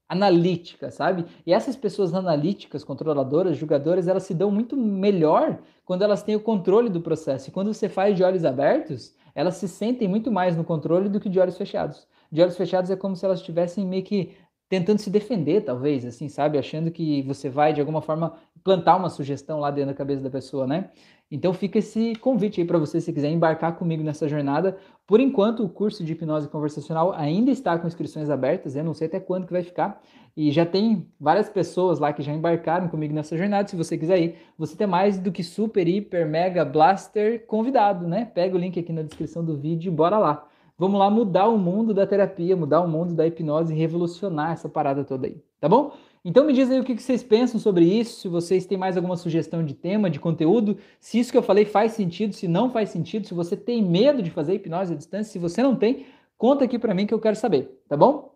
[0.07, 1.25] analítica, sabe?
[1.45, 6.39] E essas pessoas analíticas, controladoras, julgadoras, elas se dão muito melhor quando elas têm o
[6.39, 7.49] controle do processo.
[7.49, 11.19] E quando você faz de olhos abertos, elas se sentem muito mais no controle do
[11.19, 12.07] que de olhos fechados.
[12.31, 14.37] De olhos fechados é como se elas estivessem meio que
[14.69, 16.57] tentando se defender, talvez, assim, sabe?
[16.57, 20.29] Achando que você vai, de alguma forma, plantar uma sugestão lá dentro da cabeça da
[20.29, 20.91] pessoa, né?
[21.31, 24.77] Então fica esse convite aí para você, se quiser embarcar comigo nessa jornada.
[25.05, 29.07] Por enquanto, o curso de hipnose conversacional ainda está com inscrições abertas, eu não sei
[29.07, 30.01] até quando que vai ficar.
[30.37, 33.67] E já tem várias pessoas lá que já embarcaram comigo nessa jornada.
[33.67, 38.25] Se você quiser ir, você tem mais do que super, hiper, mega blaster convidado, né?
[38.33, 40.48] Pega o link aqui na descrição do vídeo e bora lá.
[40.79, 44.69] Vamos lá mudar o mundo da terapia, mudar o mundo da hipnose e revolucionar essa
[44.69, 45.91] parada toda aí, tá bom?
[46.23, 49.17] Então me diz aí o que vocês pensam sobre isso, se vocês têm mais alguma
[49.17, 52.91] sugestão de tema, de conteúdo, se isso que eu falei faz sentido, se não faz
[52.91, 56.05] sentido, se você tem medo de fazer hipnose à distância, se você não tem,
[56.37, 58.33] conta aqui para mim que eu quero saber, tá bom?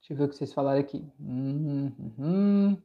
[0.00, 1.02] Deixa eu ver o que vocês falaram aqui.
[1.18, 2.76] Hum, hum, hum.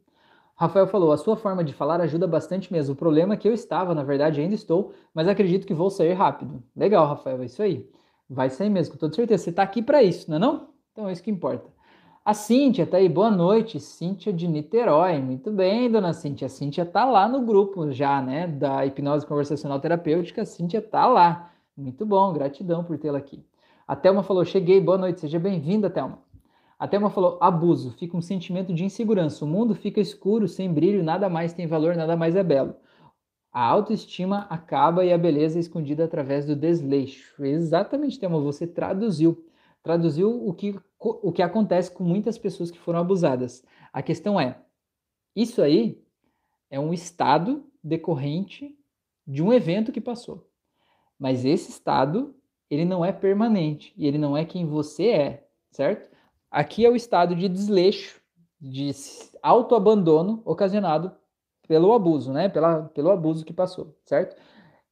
[0.60, 2.93] Rafael falou: a sua forma de falar ajuda bastante mesmo.
[2.93, 6.12] O problema é que eu estava, na verdade, ainda estou, mas acredito que vou sair
[6.12, 6.62] rápido.
[6.76, 7.89] Legal, Rafael, é isso aí.
[8.30, 9.45] Vai sair mesmo, com toda certeza.
[9.45, 10.67] Você está aqui para isso, não é não?
[10.91, 11.69] Então é isso que importa.
[12.26, 13.80] A Cíntia tá aí, boa noite.
[13.80, 15.22] Cíntia de Niterói.
[15.22, 16.48] Muito bem, dona Cíntia.
[16.48, 20.41] A Cíntia tá lá no grupo já, né, da hipnose conversacional terapêutica.
[20.41, 21.54] A Cíntia tá lá.
[21.76, 23.45] Muito bom, gratidão por tê-la aqui.
[23.88, 26.19] A Thelma falou: cheguei, boa noite, seja bem-vinda, Thelma.
[26.79, 29.43] A Thelma falou: abuso, fica um sentimento de insegurança.
[29.43, 32.73] O mundo fica escuro, sem brilho, nada mais tem valor, nada mais é belo.
[33.51, 37.43] A autoestima acaba e a beleza é escondida através do desleixo.
[37.43, 39.45] Exatamente, Thelma, você traduziu.
[39.83, 43.65] Traduziu o que, o que acontece com muitas pessoas que foram abusadas.
[43.91, 44.61] A questão é:
[45.35, 46.01] isso aí
[46.69, 48.77] é um estado decorrente
[49.27, 50.47] de um evento que passou.
[51.17, 52.33] Mas esse estado,
[52.69, 56.09] ele não é permanente e ele não é quem você é, certo?
[56.51, 58.19] Aqui é o estado de desleixo,
[58.59, 58.91] de
[59.41, 61.12] autoabandono ocasionado
[61.67, 62.49] pelo abuso, né?
[62.49, 64.35] Pela, pelo abuso que passou, certo?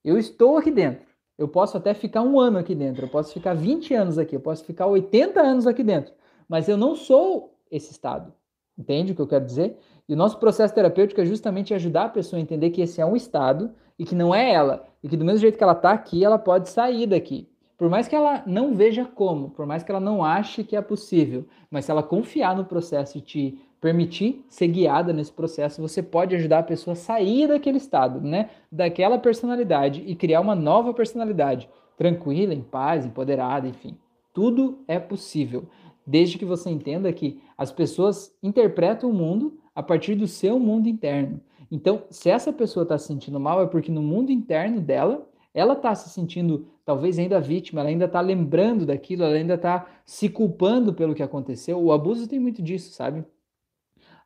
[0.03, 1.05] Eu estou aqui dentro.
[1.37, 4.39] Eu posso até ficar um ano aqui dentro, eu posso ficar 20 anos aqui, eu
[4.39, 6.13] posso ficar 80 anos aqui dentro,
[6.49, 8.33] mas eu não sou esse estado.
[8.77, 9.77] Entende o que eu quero dizer?
[10.07, 13.05] E o nosso processo terapêutico é justamente ajudar a pessoa a entender que esse é
[13.05, 14.87] um estado e que não é ela.
[15.03, 17.49] E que do mesmo jeito que ela está aqui, ela pode sair daqui.
[17.77, 20.81] Por mais que ela não veja como, por mais que ela não ache que é
[20.81, 26.01] possível, mas se ela confiar no processo e te permitir ser guiada nesse processo, você
[26.01, 28.49] pode ajudar a pessoa a sair daquele estado, né?
[28.71, 33.95] Daquela personalidade e criar uma nova personalidade, tranquila, em paz, empoderada, enfim.
[34.33, 35.67] Tudo é possível.
[36.07, 40.87] desde que você entenda que as pessoas interpretam o mundo a partir do seu mundo
[40.87, 41.41] interno.
[41.69, 45.73] Então, se essa pessoa está se sentindo mal, é porque no mundo interno dela, ela
[45.73, 50.29] está se sentindo talvez ainda vítima, ela ainda está lembrando daquilo, ela ainda está se
[50.29, 51.83] culpando pelo que aconteceu.
[51.83, 53.25] O abuso tem muito disso, sabe?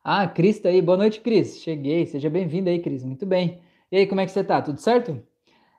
[0.04, 0.82] Ah, Cris tá aí.
[0.82, 1.58] Boa noite, Cris.
[1.62, 2.04] Cheguei.
[2.04, 3.02] Seja bem-vindo aí, Cris.
[3.02, 3.60] Muito bem.
[3.90, 4.60] E aí, como é que você tá?
[4.60, 5.22] Tudo certo?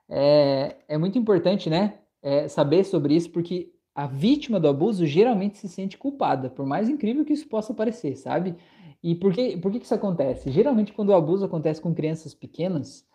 [0.09, 1.99] É, é muito importante, né?
[2.19, 6.89] É, saber sobre isso, porque a vítima do abuso geralmente se sente culpada, por mais
[6.89, 8.55] incrível que isso possa parecer, sabe?
[9.03, 10.49] E por que, por que isso acontece?
[10.49, 13.05] Geralmente, quando o abuso acontece com crianças pequenas,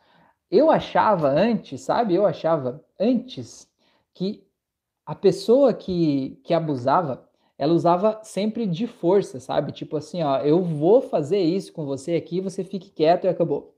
[0.51, 2.15] eu achava antes, sabe?
[2.15, 3.69] Eu achava antes
[4.15, 4.45] que
[5.05, 9.73] a pessoa que, que abusava, ela usava sempre de força, sabe?
[9.73, 13.75] Tipo assim, ó, eu vou fazer isso com você aqui, você fique quieto e acabou.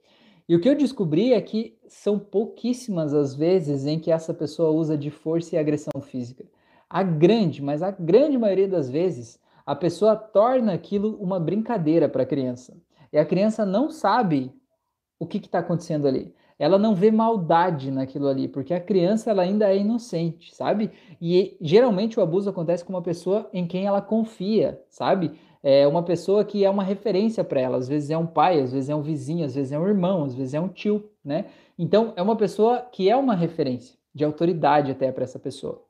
[0.49, 4.71] E o que eu descobri é que são pouquíssimas as vezes em que essa pessoa
[4.71, 6.45] usa de força e agressão física.
[6.89, 12.25] A grande, mas a grande maioria das vezes, a pessoa torna aquilo uma brincadeira para
[12.25, 12.77] a criança.
[13.13, 14.53] E a criança não sabe
[15.21, 16.35] o que está acontecendo ali.
[16.61, 20.91] Ela não vê maldade naquilo ali, porque a criança ela ainda é inocente, sabe?
[21.19, 25.33] E geralmente o abuso acontece com uma pessoa em quem ela confia, sabe?
[25.63, 27.79] É uma pessoa que é uma referência para ela.
[27.79, 30.25] Às vezes é um pai, às vezes é um vizinho, às vezes é um irmão,
[30.25, 31.47] às vezes é um tio, né?
[31.79, 35.83] Então é uma pessoa que é uma referência de autoridade até para essa pessoa.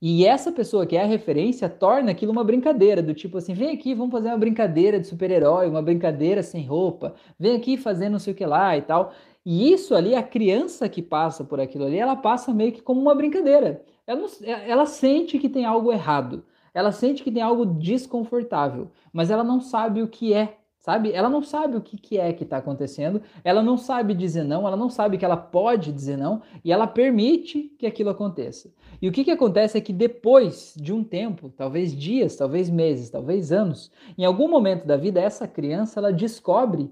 [0.00, 3.70] E essa pessoa que é a referência torna aquilo uma brincadeira, do tipo assim, vem
[3.70, 8.20] aqui, vamos fazer uma brincadeira de super-herói, uma brincadeira sem roupa, vem aqui fazer não
[8.20, 9.12] sei o que lá e tal.
[9.50, 13.00] E isso ali, a criança que passa por aquilo ali, ela passa meio que como
[13.00, 13.82] uma brincadeira.
[14.06, 19.30] Ela, não, ela sente que tem algo errado, ela sente que tem algo desconfortável, mas
[19.30, 21.12] ela não sabe o que é sabe?
[21.12, 24.66] Ela não sabe o que, que é que está acontecendo, ela não sabe dizer não,
[24.66, 28.70] ela não sabe que ela pode dizer não e ela permite que aquilo aconteça.
[29.00, 33.08] E o que, que acontece é que depois de um tempo, talvez dias, talvez meses,
[33.08, 36.90] talvez anos, em algum momento da vida, essa criança ela descobre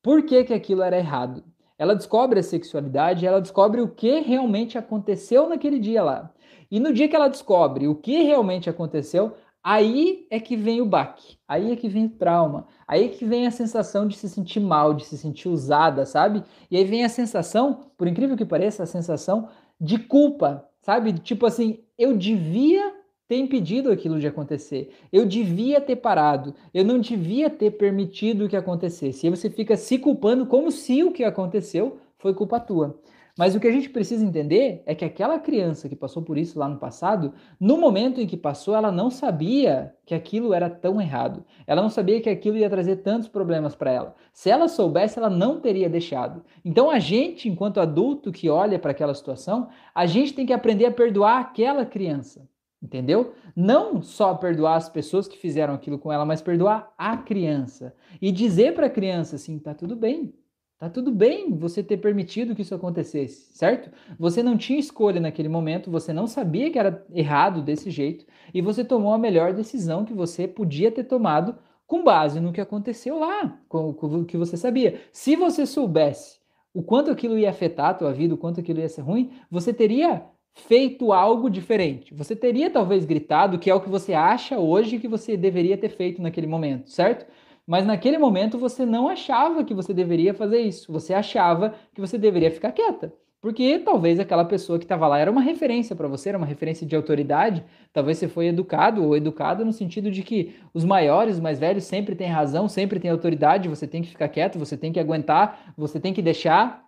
[0.00, 1.44] por que, que aquilo era errado.
[1.78, 6.30] Ela descobre a sexualidade, ela descobre o que realmente aconteceu naquele dia lá.
[6.70, 10.86] E no dia que ela descobre o que realmente aconteceu, Aí é que vem o
[10.86, 14.28] baque, aí é que vem o trauma, aí é que vem a sensação de se
[14.28, 16.42] sentir mal, de se sentir usada, sabe?
[16.68, 19.48] E aí vem a sensação, por incrível que pareça, a sensação
[19.80, 21.12] de culpa, sabe?
[21.12, 22.92] Tipo assim, eu devia
[23.28, 28.56] ter impedido aquilo de acontecer, eu devia ter parado, eu não devia ter permitido que
[28.56, 29.26] acontecesse.
[29.26, 33.00] E você fica se culpando como se o que aconteceu foi culpa tua.
[33.36, 36.58] Mas o que a gente precisa entender é que aquela criança que passou por isso
[36.58, 41.00] lá no passado, no momento em que passou, ela não sabia que aquilo era tão
[41.00, 41.42] errado.
[41.66, 44.14] Ela não sabia que aquilo ia trazer tantos problemas para ela.
[44.34, 46.44] Se ela soubesse, ela não teria deixado.
[46.62, 50.84] Então a gente, enquanto adulto que olha para aquela situação, a gente tem que aprender
[50.84, 52.46] a perdoar aquela criança.
[52.82, 53.32] Entendeu?
[53.54, 57.94] Não só perdoar as pessoas que fizeram aquilo com ela, mas perdoar a criança.
[58.20, 60.34] E dizer para a criança assim: tá tudo bem,
[60.82, 63.88] Tá tudo bem você ter permitido que isso acontecesse, certo?
[64.18, 68.60] Você não tinha escolha naquele momento, você não sabia que era errado desse jeito e
[68.60, 71.54] você tomou a melhor decisão que você podia ter tomado
[71.86, 75.00] com base no que aconteceu lá, com, o que você sabia.
[75.12, 76.40] Se você soubesse
[76.74, 79.72] o quanto aquilo ia afetar a tua vida, o quanto aquilo ia ser ruim, você
[79.72, 82.14] teria feito algo diferente.
[82.14, 85.88] Você teria talvez gritado, que é o que você acha hoje que você deveria ter
[85.88, 87.26] feito naquele momento, certo?
[87.66, 90.92] Mas naquele momento você não achava que você deveria fazer isso.
[90.92, 93.12] Você achava que você deveria ficar quieta.
[93.40, 96.86] Porque talvez aquela pessoa que estava lá era uma referência para você, era uma referência
[96.86, 97.64] de autoridade.
[97.92, 101.82] Talvez você foi educado ou educada no sentido de que os maiores, os mais velhos,
[101.82, 105.74] sempre têm razão, sempre têm autoridade, você tem que ficar quieto, você tem que aguentar,
[105.76, 106.84] você tem que deixar.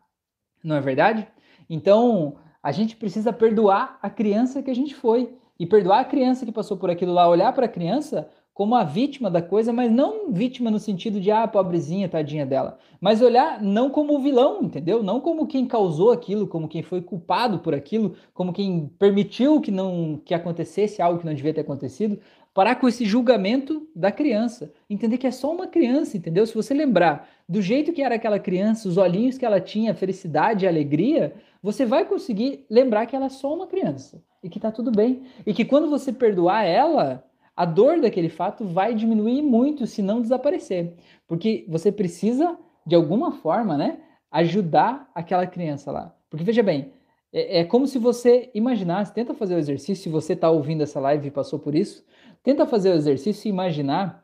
[0.63, 1.27] Não é verdade?
[1.69, 5.35] Então, a gente precisa perdoar a criança que a gente foi.
[5.61, 8.83] E perdoar a criança que passou por aquilo lá, olhar para a criança como a
[8.83, 12.79] vítima da coisa, mas não vítima no sentido de, ah, pobrezinha, tadinha dela.
[13.01, 15.03] Mas olhar não como o vilão, entendeu?
[15.03, 19.71] Não como quem causou aquilo, como quem foi culpado por aquilo, como quem permitiu que
[19.71, 22.19] não que acontecesse algo que não devia ter acontecido.
[22.55, 24.73] Parar com esse julgamento da criança.
[24.89, 26.47] Entender que é só uma criança, entendeu?
[26.47, 29.95] Se você lembrar do jeito que era aquela criança, os olhinhos que ela tinha, a
[29.95, 34.61] felicidade, a alegria, você vai conseguir lembrar que ela é só uma criança e que
[34.61, 35.23] tá tudo bem.
[35.47, 37.25] E que quando você perdoar ela,
[37.57, 40.93] a dor daquele fato vai diminuir muito, se não desaparecer.
[41.27, 43.99] Porque você precisa, de alguma forma, né,
[44.31, 46.15] ajudar aquela criança lá.
[46.29, 46.93] Porque veja bem,
[47.33, 51.01] é, é como se você imaginasse, tenta fazer o exercício, se você está ouvindo essa
[51.01, 52.05] live e passou por isso,
[52.43, 54.23] tenta fazer o exercício e imaginar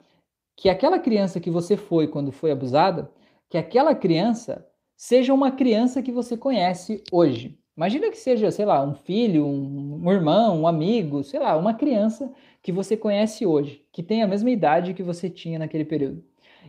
[0.54, 3.10] que aquela criança que você foi quando foi abusada,
[3.48, 4.69] que aquela criança
[5.00, 7.58] seja uma criança que você conhece hoje.
[7.74, 11.72] Imagina que seja, sei lá, um filho, um, um irmão, um amigo, sei lá, uma
[11.72, 12.30] criança
[12.62, 16.22] que você conhece hoje, que tem a mesma idade que você tinha naquele período.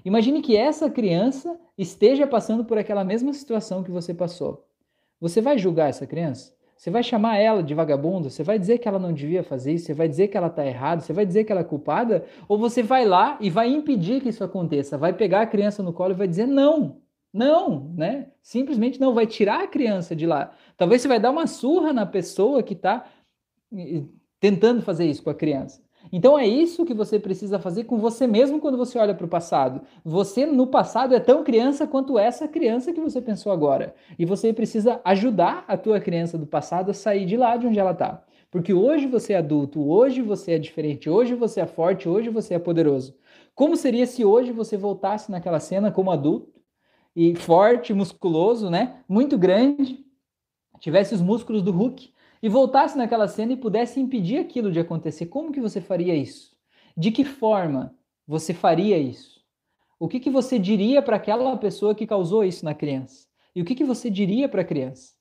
[0.05, 4.65] Imagine que essa criança esteja passando por aquela mesma situação que você passou.
[5.19, 6.53] Você vai julgar essa criança?
[6.77, 8.29] Você vai chamar ela de vagabunda?
[8.29, 9.87] Você vai dizer que ela não devia fazer isso?
[9.87, 11.01] Você vai dizer que ela está errada?
[11.01, 12.23] Você vai dizer que ela é culpada?
[12.47, 14.97] Ou você vai lá e vai impedir que isso aconteça?
[14.97, 17.01] Vai pegar a criança no colo e vai dizer não,
[17.33, 18.27] não, né?
[18.41, 20.51] Simplesmente não, vai tirar a criança de lá.
[20.75, 23.05] Talvez você vai dar uma surra na pessoa que está
[24.39, 25.81] tentando fazer isso com a criança.
[26.11, 29.29] Então é isso que você precisa fazer com você mesmo quando você olha para o
[29.29, 29.81] passado.
[30.03, 33.93] Você no passado é tão criança quanto essa criança que você pensou agora.
[34.17, 37.79] E você precisa ajudar a tua criança do passado a sair de lá de onde
[37.79, 38.23] ela está.
[38.49, 42.55] Porque hoje você é adulto, hoje você é diferente, hoje você é forte, hoje você
[42.55, 43.15] é poderoso.
[43.55, 46.60] Como seria se hoje você voltasse naquela cena como adulto
[47.15, 49.03] e forte, musculoso, né?
[49.07, 50.05] Muito grande,
[50.79, 55.27] tivesse os músculos do Hulk e voltasse naquela cena e pudesse impedir aquilo de acontecer,
[55.27, 56.55] como que você faria isso?
[56.97, 57.95] De que forma
[58.27, 59.41] você faria isso?
[59.99, 63.27] O que, que você diria para aquela pessoa que causou isso na criança?
[63.55, 65.13] E o que, que você diria para a criança?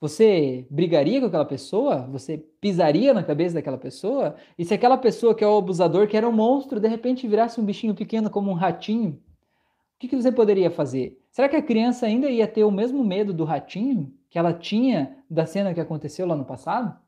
[0.00, 2.08] Você brigaria com aquela pessoa?
[2.10, 4.34] Você pisaria na cabeça daquela pessoa?
[4.58, 7.60] E se aquela pessoa que é o abusador, que era um monstro, de repente virasse
[7.60, 9.12] um bichinho pequeno como um ratinho?
[9.12, 11.18] O que, que você poderia fazer?
[11.34, 14.10] Será que a criança ainda ia ter o mesmo medo do ratinho?
[14.34, 16.98] que ela tinha da cena que aconteceu lá no passado?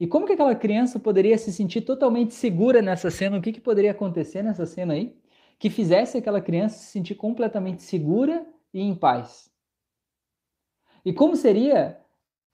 [0.00, 3.36] E como que aquela criança poderia se sentir totalmente segura nessa cena?
[3.36, 5.14] O que, que poderia acontecer nessa cena aí
[5.58, 9.50] que fizesse aquela criança se sentir completamente segura e em paz?
[11.04, 12.00] E como seria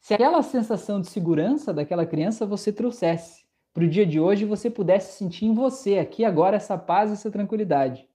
[0.01, 4.49] se aquela sensação de segurança daquela criança você trouxesse para o dia de hoje e
[4.49, 8.09] você pudesse sentir em você aqui agora essa paz e essa tranquilidade,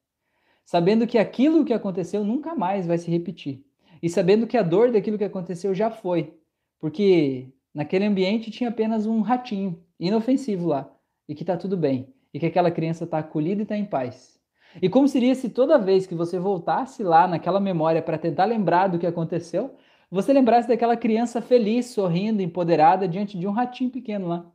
[0.66, 3.66] sabendo que aquilo que aconteceu nunca mais vai se repetir
[4.02, 6.34] e sabendo que a dor daquilo que aconteceu já foi,
[6.80, 10.92] porque naquele ambiente tinha apenas um ratinho inofensivo lá
[11.28, 14.40] e que está tudo bem e que aquela criança está acolhida e está em paz.
[14.82, 18.88] E como seria se toda vez que você voltasse lá naquela memória para tentar lembrar
[18.88, 19.76] do que aconteceu,
[20.10, 24.52] você lembrasse daquela criança feliz, sorrindo, empoderada diante de um ratinho pequeno lá?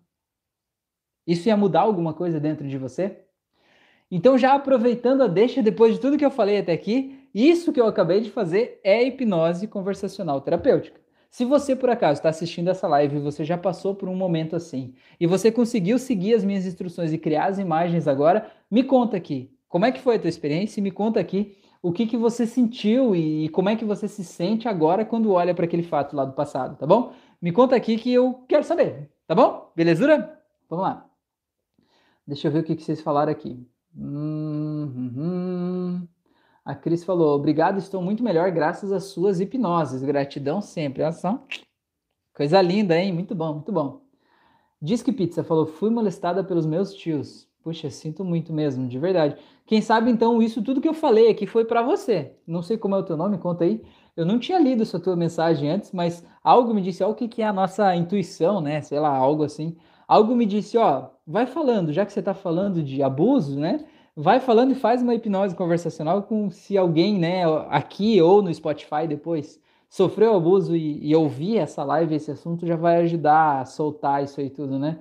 [1.26, 3.25] Isso ia mudar alguma coisa dentro de você?
[4.10, 7.80] Então, já aproveitando a deixa, depois de tudo que eu falei até aqui, isso que
[7.80, 11.00] eu acabei de fazer é hipnose conversacional terapêutica.
[11.30, 14.56] Se você por acaso está assistindo essa live e você já passou por um momento
[14.56, 19.16] assim e você conseguiu seguir as minhas instruções e criar as imagens agora, me conta
[19.18, 19.52] aqui.
[19.68, 20.80] Como é que foi a tua experiência?
[20.80, 24.24] E me conta aqui o que, que você sentiu e como é que você se
[24.24, 27.12] sente agora quando olha para aquele fato lá do passado, tá bom?
[27.42, 29.70] Me conta aqui que eu quero saber, tá bom?
[29.76, 30.40] Belezura?
[30.70, 31.06] Vamos lá.
[32.26, 33.75] Deixa eu ver o que, que vocês falaram aqui.
[33.96, 36.09] Hum, hum, hum.
[36.64, 40.02] A Cris falou: Obrigado, estou muito melhor graças às suas hipnoses.
[40.02, 41.02] Gratidão sempre.
[41.02, 41.42] Olha só.
[42.35, 43.12] Coisa linda, hein?
[43.12, 44.02] Muito bom, muito bom.
[44.80, 47.48] Diz que Pizza falou: Fui molestada pelos meus tios.
[47.62, 49.37] Puxa, sinto muito mesmo, de verdade.
[49.66, 52.37] Quem sabe então isso tudo que eu falei aqui foi para você.
[52.46, 53.82] Não sei como é o teu nome, conta aí.
[54.16, 57.28] Eu não tinha lido essa tua mensagem antes, mas algo me disse, ó, o que,
[57.28, 58.80] que é a nossa intuição, né?
[58.82, 59.76] Sei lá, algo assim.
[60.06, 63.84] Algo me disse, ó, vai falando, já que você está falando de abuso, né?
[64.16, 69.06] vai falando e faz uma hipnose conversacional com se alguém, né, aqui ou no Spotify
[69.06, 74.24] depois, sofreu abuso e, e ouvir essa live, esse assunto, já vai ajudar a soltar
[74.24, 74.98] isso aí tudo, né?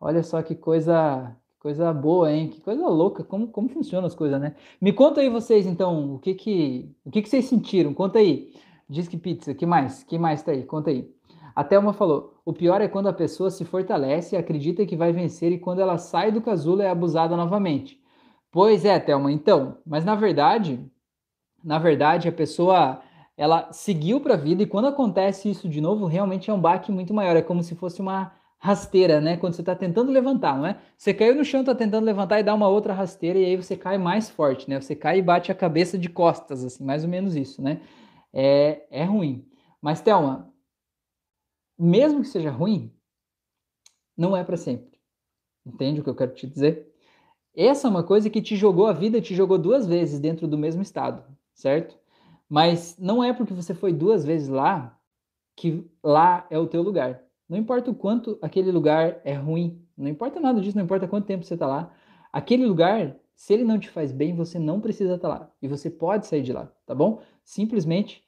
[0.00, 2.48] Olha só que coisa, coisa boa, hein?
[2.48, 4.54] Que coisa louca, como, como funcionam as coisas, né?
[4.80, 7.92] Me conta aí vocês, então, o que que, o que que vocês sentiram?
[7.94, 8.52] Conta aí.
[8.88, 10.04] Diz que pizza, que mais?
[10.04, 10.64] Que mais tá aí?
[10.64, 11.08] Conta aí.
[11.54, 15.12] A Thelma falou: o pior é quando a pessoa se fortalece e acredita que vai
[15.12, 18.00] vencer, e quando ela sai do casulo é abusada novamente.
[18.50, 20.84] Pois é, Thelma, então, mas na verdade,
[21.64, 23.00] na verdade, a pessoa
[23.36, 26.92] ela seguiu para a vida e quando acontece isso de novo, realmente é um baque
[26.92, 27.36] muito maior.
[27.36, 29.36] É como se fosse uma rasteira, né?
[29.36, 30.76] Quando você está tentando levantar, não é?
[30.96, 33.76] Você caiu no chão, está tentando levantar e dá uma outra rasteira e aí você
[33.76, 34.80] cai mais forte, né?
[34.80, 37.80] Você cai e bate a cabeça de costas, assim, mais ou menos isso, né?
[38.32, 39.44] É, é ruim.
[39.80, 40.51] Mas, Thelma,
[41.78, 42.92] mesmo que seja ruim,
[44.16, 44.98] não é para sempre.
[45.64, 46.92] Entende o que eu quero te dizer?
[47.54, 50.56] Essa é uma coisa que te jogou a vida, te jogou duas vezes dentro do
[50.56, 51.98] mesmo estado, certo?
[52.48, 54.98] Mas não é porque você foi duas vezes lá
[55.56, 57.22] que lá é o teu lugar.
[57.48, 61.26] Não importa o quanto aquele lugar é ruim, não importa nada disso, não importa quanto
[61.26, 61.94] tempo você está lá.
[62.32, 65.52] Aquele lugar, se ele não te faz bem, você não precisa estar tá lá.
[65.60, 67.20] E você pode sair de lá, tá bom?
[67.44, 68.21] Simplesmente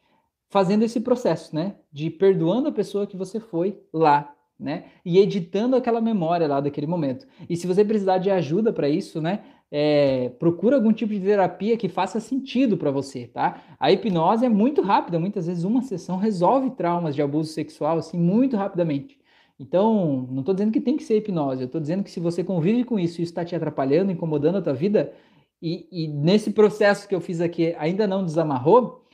[0.54, 1.74] fazendo esse processo, né?
[1.92, 4.84] De perdoando a pessoa que você foi lá né?
[5.04, 7.26] E editando aquela memória lá daquele momento.
[7.50, 9.40] E se você precisar de ajuda para isso, né?
[9.68, 13.60] É, procura algum tipo de terapia que faça sentido para você, tá?
[13.80, 18.16] A hipnose é muito rápida, muitas vezes uma sessão resolve traumas de abuso sexual assim
[18.16, 19.18] muito rapidamente.
[19.58, 22.44] Então, não estou dizendo que tem que ser hipnose, eu estou dizendo que se você
[22.44, 25.12] convive com isso e está te atrapalhando, incomodando a tua vida,
[25.60, 29.04] e, e nesse processo que eu fiz aqui ainda não desamarrou,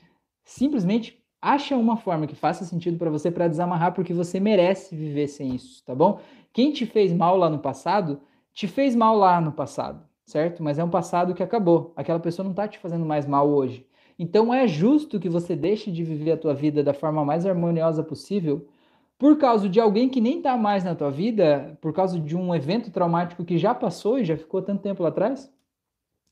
[0.44, 5.28] simplesmente acha uma forma que faça sentido para você para desamarrar, porque você merece viver
[5.28, 6.20] sem isso, tá bom?
[6.52, 8.20] Quem te fez mal lá no passado,
[8.52, 10.62] te fez mal lá no passado certo?
[10.62, 11.92] Mas é um passado que acabou.
[11.96, 13.86] Aquela pessoa não está te fazendo mais mal hoje.
[14.18, 18.02] Então é justo que você deixe de viver a tua vida da forma mais harmoniosa
[18.02, 18.66] possível
[19.18, 22.54] por causa de alguém que nem está mais na tua vida, por causa de um
[22.54, 25.52] evento traumático que já passou e já ficou tanto tempo lá atrás.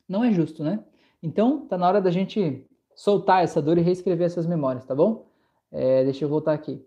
[0.08, 0.80] Não é justo, né?
[1.22, 2.64] Então tá na hora da gente
[2.98, 5.24] soltar essa dor e reescrever essas memórias, tá bom?
[5.70, 6.84] É, deixa eu voltar aqui.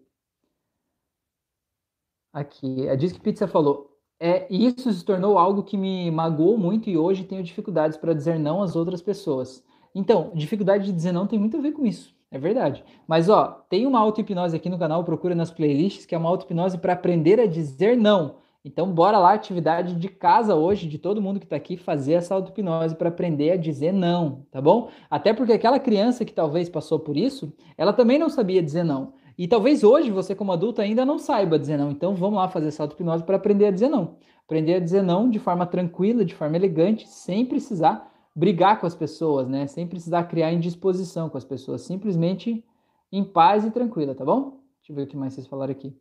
[2.34, 6.98] Aqui, a Disque Pizza falou: é, isso se tornou algo que me magoou muito e
[6.98, 9.64] hoje tenho dificuldades para dizer não às outras pessoas.
[9.96, 12.14] Então, dificuldade de dizer não tem muito a ver com isso.
[12.30, 12.84] É verdade.
[13.08, 16.78] Mas, ó, tem uma auto-hipnose aqui no canal, procura nas playlists, que é uma auto-hipnose
[16.78, 18.36] para aprender a dizer não.
[18.64, 22.36] Então, bora lá, atividade de casa hoje, de todo mundo que está aqui, fazer essa
[22.36, 24.90] auto-hipnose para aprender a dizer não, tá bom?
[25.10, 29.14] Até porque aquela criança que talvez passou por isso, ela também não sabia dizer não.
[29.36, 31.90] E talvez hoje você, como adulto, ainda não saiba dizer não.
[31.90, 34.18] Então vamos lá fazer essa auto-hipnose para aprender a dizer não.
[34.46, 38.94] Aprender a dizer não de forma tranquila, de forma elegante, sem precisar brigar com as
[38.94, 39.66] pessoas, né?
[39.66, 41.82] Sem precisar criar indisposição com as pessoas.
[41.82, 42.64] Simplesmente
[43.12, 44.60] em paz e tranquila, tá bom?
[44.78, 45.96] Deixa eu ver o que mais vocês falaram aqui.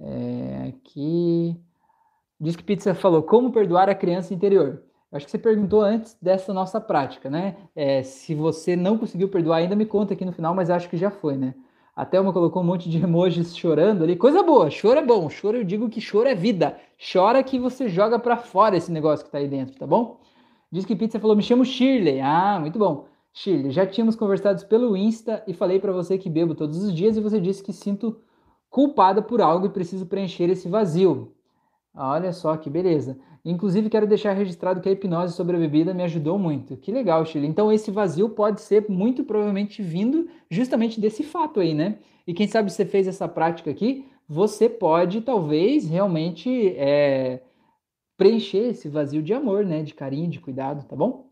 [0.00, 1.56] É, aqui.
[2.40, 4.82] Diz que Pizza falou: como perdoar a criança interior?
[5.10, 7.56] Eu acho que você perguntou antes dessa nossa prática, né?
[7.74, 10.96] É, se você não conseguiu perdoar ainda, me conta aqui no final, mas acho que
[10.96, 11.54] já foi, né?
[11.96, 14.14] A Thelma colocou um monte de emojis chorando ali.
[14.14, 15.28] Coisa boa, choro é bom.
[15.28, 16.78] Choro, eu digo que choro é vida.
[17.12, 20.20] Chora que você joga para fora esse negócio que tá aí dentro, tá bom?
[20.70, 22.20] Diz que Pizza falou, me chamo Shirley.
[22.20, 23.06] Ah, muito bom.
[23.32, 27.16] Shirley, já tínhamos conversado pelo Insta e falei para você que bebo todos os dias
[27.16, 28.20] e você disse que sinto
[28.70, 31.34] culpada por algo e preciso preencher esse vazio.
[31.94, 33.18] Olha só que beleza.
[33.44, 36.76] Inclusive, quero deixar registrado que a hipnose sobre a bebida me ajudou muito.
[36.76, 37.46] Que legal, Chile.
[37.46, 41.98] Então, esse vazio pode ser muito provavelmente vindo justamente desse fato aí, né?
[42.26, 47.42] E quem sabe você fez essa prática aqui, você pode talvez realmente é,
[48.16, 49.82] preencher esse vazio de amor, né?
[49.82, 51.30] De carinho, de cuidado, tá bom?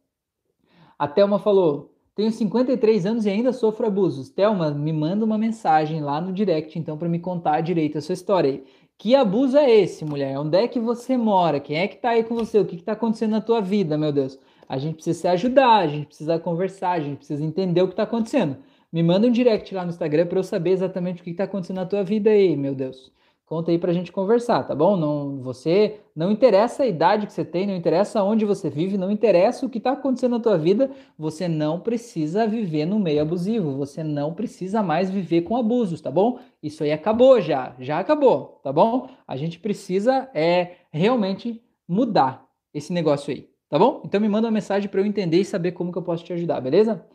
[0.99, 4.31] A Thelma falou: tenho 53 anos e ainda sofro abusos.
[4.31, 8.15] Thelma, me manda uma mensagem lá no direct, então, para me contar direito a sua
[8.15, 8.63] história.
[8.97, 10.39] Que abuso é esse, mulher?
[10.39, 11.61] Onde é que você mora?
[11.61, 12.59] Quem é que tá aí com você?
[12.59, 14.39] O que, que tá acontecendo na tua vida, meu Deus?
[14.67, 17.95] A gente precisa se ajudar, a gente precisa conversar, a gente precisa entender o que
[17.95, 18.57] tá acontecendo.
[18.91, 21.45] Me manda um direct lá no Instagram para eu saber exatamente o que, que tá
[21.45, 23.13] acontecendo na tua vida aí, meu Deus.
[23.47, 24.97] Conta aí pra gente conversar, tá bom?
[24.97, 29.09] Não, você não interessa a idade que você tem, não interessa onde você vive, não
[29.09, 33.77] interessa o que está acontecendo na tua vida, você não precisa viver no meio abusivo,
[33.77, 36.41] você não precisa mais viver com abusos, tá bom?
[36.61, 39.09] Isso aí acabou já, já acabou, tá bom?
[39.29, 42.45] A gente precisa é realmente mudar
[42.75, 44.03] esse negócio aí, tá bom?
[44.05, 46.33] Então me manda uma mensagem para eu entender e saber como que eu posso te
[46.33, 47.07] ajudar, beleza?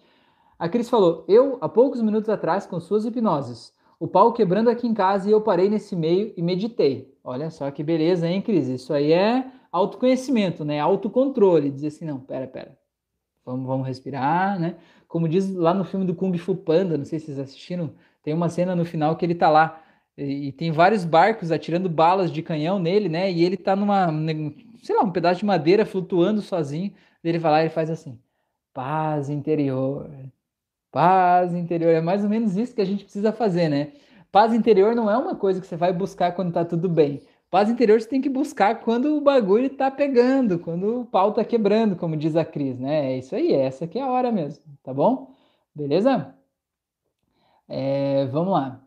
[0.58, 4.88] A Cris falou: "Eu há poucos minutos atrás com suas hipnoses o pau quebrando aqui
[4.88, 7.16] em casa e eu parei nesse meio e meditei.
[7.24, 8.68] Olha só que beleza, hein, Cris?
[8.68, 10.80] Isso aí é autoconhecimento, né?
[10.80, 11.70] Autocontrole.
[11.70, 12.76] Dizer assim, não, pera, pera.
[13.46, 14.76] Vamos, vamos respirar, né?
[15.08, 17.94] Como diz lá no filme do Kung Fu Panda, não sei se vocês assistiram,
[18.24, 19.84] tem uma cena no final que ele tá lá
[20.18, 23.32] e, e tem vários barcos atirando balas de canhão nele, né?
[23.32, 24.08] E ele tá numa,
[24.82, 26.92] sei lá, um pedaço de madeira flutuando sozinho.
[27.24, 28.20] Ele vai lá e faz assim:
[28.74, 30.10] paz interior,
[30.92, 33.94] Paz interior é mais ou menos isso que a gente precisa fazer, né?
[34.32, 37.22] Paz interior não é uma coisa que você vai buscar quando tá tudo bem.
[37.50, 41.44] Paz interior você tem que buscar quando o bagulho tá pegando, quando o pau tá
[41.44, 43.14] quebrando, como diz a Cris, né?
[43.14, 45.34] É isso aí, essa aqui é a hora mesmo, tá bom?
[45.76, 46.34] Beleza?
[47.68, 48.82] É, vamos lá.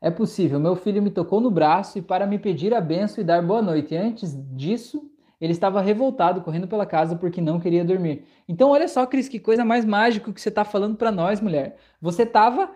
[0.00, 3.26] É possível, meu filho me tocou no braço e para me pedir a benção e
[3.26, 3.96] dar boa noite.
[3.96, 5.10] Antes disso,
[5.40, 8.24] ele estava revoltado, correndo pela casa porque não queria dormir.
[8.48, 11.76] Então, olha só, Cris, que coisa mais mágica que você está falando para nós, mulher.
[12.00, 12.70] Você estava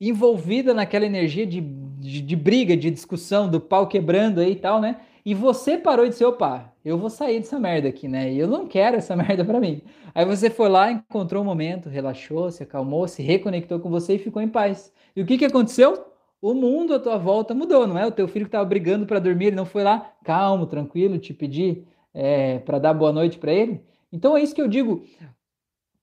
[0.00, 4.80] envolvida naquela energia de, de, de, briga, de discussão, do pau quebrando aí e tal,
[4.80, 5.00] né?
[5.24, 8.30] E você parou de ser, opa, eu vou sair dessa merda aqui, né?
[8.30, 9.82] E eu não quero essa merda para mim.
[10.14, 14.18] Aí você foi lá, encontrou um momento, relaxou, se acalmou, se reconectou com você e
[14.18, 14.92] ficou em paz.
[15.16, 16.04] E o que, que aconteceu?
[16.40, 18.06] O mundo à tua volta mudou, não é?
[18.06, 21.32] O teu filho que estava brigando para dormir, ele não foi lá, calmo, tranquilo, te
[21.32, 23.82] pedir é, para dar boa noite para ele.
[24.12, 25.04] Então é isso que eu digo.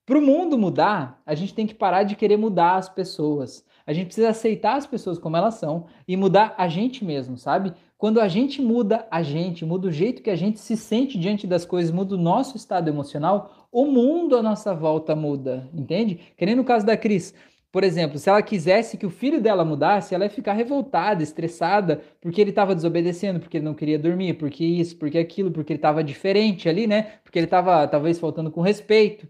[0.06, 3.64] Para o mundo mudar, a gente tem que parar de querer mudar as pessoas.
[3.88, 7.74] A gente precisa aceitar as pessoas como elas são e mudar a gente mesmo, sabe?
[7.98, 11.46] Quando a gente muda a gente, muda o jeito que a gente se sente diante
[11.48, 16.20] das coisas, muda o nosso estado emocional, o mundo à nossa volta muda, entende?
[16.36, 17.34] Que nem no caso da Cris.
[17.72, 22.02] Por exemplo, se ela quisesse que o filho dela mudasse, ela ia ficar revoltada, estressada,
[22.20, 25.78] porque ele estava desobedecendo, porque ele não queria dormir, porque isso, porque aquilo, porque ele
[25.78, 27.14] estava diferente ali, né?
[27.24, 29.26] Porque ele estava talvez faltando com respeito.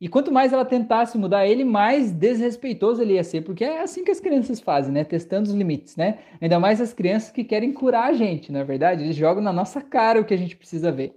[0.00, 4.04] E quanto mais ela tentasse mudar ele, mais desrespeitoso ele ia ser, porque é assim
[4.04, 5.04] que as crianças fazem, né?
[5.04, 6.18] Testando os limites, né?
[6.40, 9.52] Ainda mais as crianças que querem curar a gente, na é verdade, eles jogam na
[9.52, 11.16] nossa cara o que a gente precisa ver.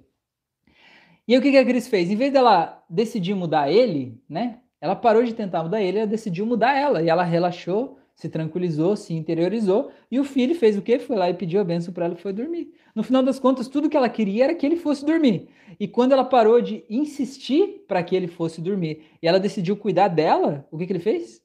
[1.28, 2.11] E aí, o que a Cris fez?
[2.11, 4.59] Em vez dela decidir mudar ele, né?
[4.86, 7.01] Ela parou de tentar mudar ele, ela decidiu mudar ela.
[7.01, 9.89] E ela relaxou, se tranquilizou, se interiorizou.
[10.11, 10.99] E o filho fez o quê?
[10.99, 12.71] Foi lá e pediu a benção para ela e foi dormir.
[12.93, 15.49] No final das contas, tudo que ela queria era que ele fosse dormir.
[15.79, 20.07] E quando ela parou de insistir para que ele fosse dormir e ela decidiu cuidar
[20.07, 21.41] dela, o que, que ele fez?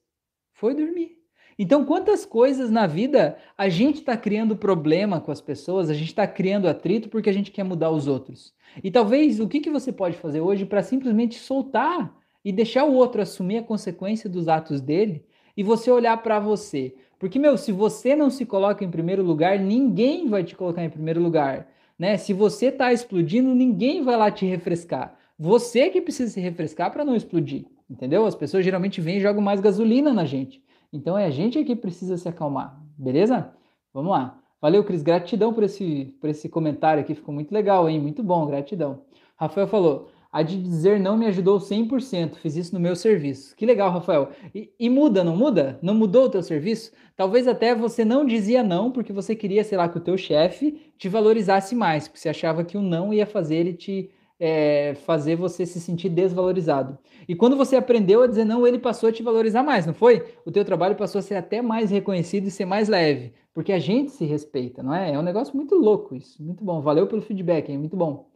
[0.52, 1.16] Foi dormir.
[1.58, 6.08] Então, quantas coisas na vida a gente está criando problema com as pessoas, a gente
[6.08, 8.52] está criando atrito porque a gente quer mudar os outros.
[8.84, 12.94] E talvez o que, que você pode fazer hoje para simplesmente soltar e deixar o
[12.94, 15.24] outro assumir a consequência dos atos dele
[15.56, 16.94] e você olhar para você.
[17.18, 20.88] Porque, meu, se você não se coloca em primeiro lugar, ninguém vai te colocar em
[20.88, 21.68] primeiro lugar.
[21.98, 22.16] Né?
[22.16, 25.18] Se você está explodindo, ninguém vai lá te refrescar.
[25.38, 27.66] Você que precisa se refrescar para não explodir.
[27.90, 28.24] Entendeu?
[28.24, 30.62] As pessoas geralmente vêm e jogam mais gasolina na gente.
[30.92, 32.80] Então é a gente que precisa se acalmar.
[32.96, 33.52] Beleza?
[33.92, 34.38] Vamos lá.
[34.62, 35.02] Valeu, Cris.
[35.02, 37.14] Gratidão por esse, por esse comentário aqui.
[37.14, 38.00] Ficou muito legal, hein?
[38.00, 38.46] Muito bom.
[38.46, 39.02] Gratidão.
[39.36, 42.36] Rafael falou: a de dizer não me ajudou 100%.
[42.36, 43.54] Fiz isso no meu serviço.
[43.56, 44.30] Que legal, Rafael.
[44.54, 45.78] E, e, muda, não muda?
[45.82, 46.92] Não mudou o teu serviço?
[47.16, 50.92] Talvez até você não dizia não porque você queria, sei lá, que o teu chefe
[50.96, 54.10] te valorizasse mais, porque você achava que o não ia fazer ele te
[54.40, 56.96] é, fazer você se sentir desvalorizado.
[57.28, 60.24] E quando você aprendeu a dizer não, ele passou a te valorizar mais, não foi?
[60.46, 63.78] O teu trabalho passou a ser até mais reconhecido e ser mais leve, porque a
[63.78, 65.12] gente se respeita, não é?
[65.12, 66.42] É um negócio muito louco isso.
[66.42, 66.80] Muito bom.
[66.80, 67.76] Valeu pelo feedback, hein?
[67.76, 68.29] Muito bom.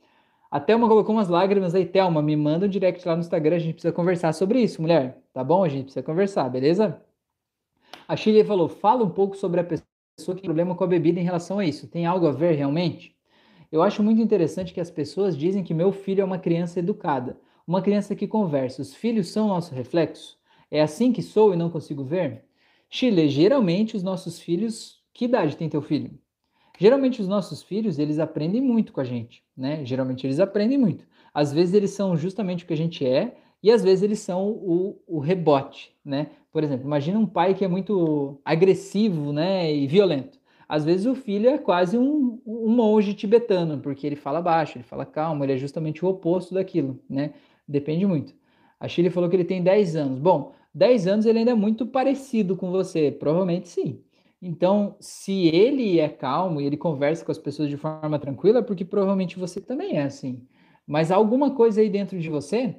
[0.54, 1.84] A Thelma colocou umas lágrimas aí.
[1.84, 5.20] Thelma, me manda um direct lá no Instagram, a gente precisa conversar sobre isso, mulher.
[5.32, 5.64] Tá bom?
[5.64, 7.02] A gente precisa conversar, beleza?
[8.06, 9.84] A Shirley falou, fala um pouco sobre a pessoa
[10.36, 11.88] que tem problema com a bebida em relação a isso.
[11.88, 13.16] Tem algo a ver realmente?
[13.72, 17.36] Eu acho muito interessante que as pessoas dizem que meu filho é uma criança educada,
[17.66, 18.80] uma criança que conversa.
[18.80, 20.38] Os filhos são nosso reflexo?
[20.70, 22.44] É assim que sou e não consigo ver?
[22.88, 25.02] Chile, geralmente os nossos filhos.
[25.12, 26.16] Que idade tem teu filho?
[26.78, 29.84] Geralmente os nossos filhos, eles aprendem muito com a gente, né?
[29.84, 31.06] Geralmente eles aprendem muito.
[31.32, 34.48] Às vezes eles são justamente o que a gente é e às vezes eles são
[34.48, 36.28] o, o rebote, né?
[36.52, 40.38] Por exemplo, imagina um pai que é muito agressivo, né, e violento.
[40.68, 44.84] Às vezes o filho é quase um, um monge tibetano, porque ele fala baixo, ele
[44.84, 47.32] fala calmo, ele é justamente o oposto daquilo, né?
[47.66, 48.34] Depende muito.
[48.78, 50.18] A Chile falou que ele tem 10 anos.
[50.18, 54.00] Bom, 10 anos ele ainda é muito parecido com você, provavelmente sim.
[54.46, 58.62] Então, se ele é calmo e ele conversa com as pessoas de forma tranquila, é
[58.62, 60.46] porque provavelmente você também é assim.
[60.86, 62.76] Mas alguma coisa aí dentro de você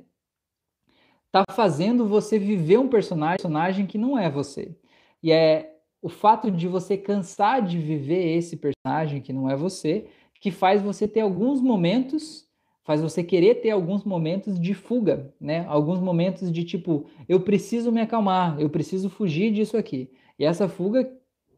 [1.26, 4.78] está fazendo você viver um personagem que não é você.
[5.24, 10.06] E é o fato de você cansar de viver esse personagem que não é você,
[10.40, 12.48] que faz você ter alguns momentos,
[12.84, 15.66] faz você querer ter alguns momentos de fuga, né?
[15.68, 20.12] Alguns momentos de tipo, eu preciso me acalmar, eu preciso fugir disso aqui.
[20.38, 21.12] E essa fuga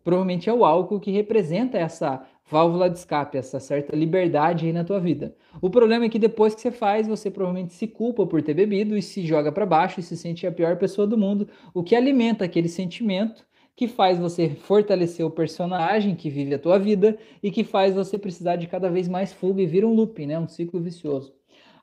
[0.07, 4.85] provavelmente é o álcool que representa essa válvula de escape, essa certa liberdade aí na
[4.85, 5.35] tua vida.
[5.61, 8.95] O problema é que depois que você faz, você provavelmente se culpa por ter bebido
[8.95, 11.93] e se joga para baixo e se sente a pior pessoa do mundo, o que
[11.93, 13.45] alimenta aquele sentimento
[13.75, 18.17] que faz você fortalecer o personagem que vive a tua vida e que faz você
[18.17, 20.39] precisar de cada vez mais fuga e vira um loop, né?
[20.39, 21.33] Um ciclo vicioso.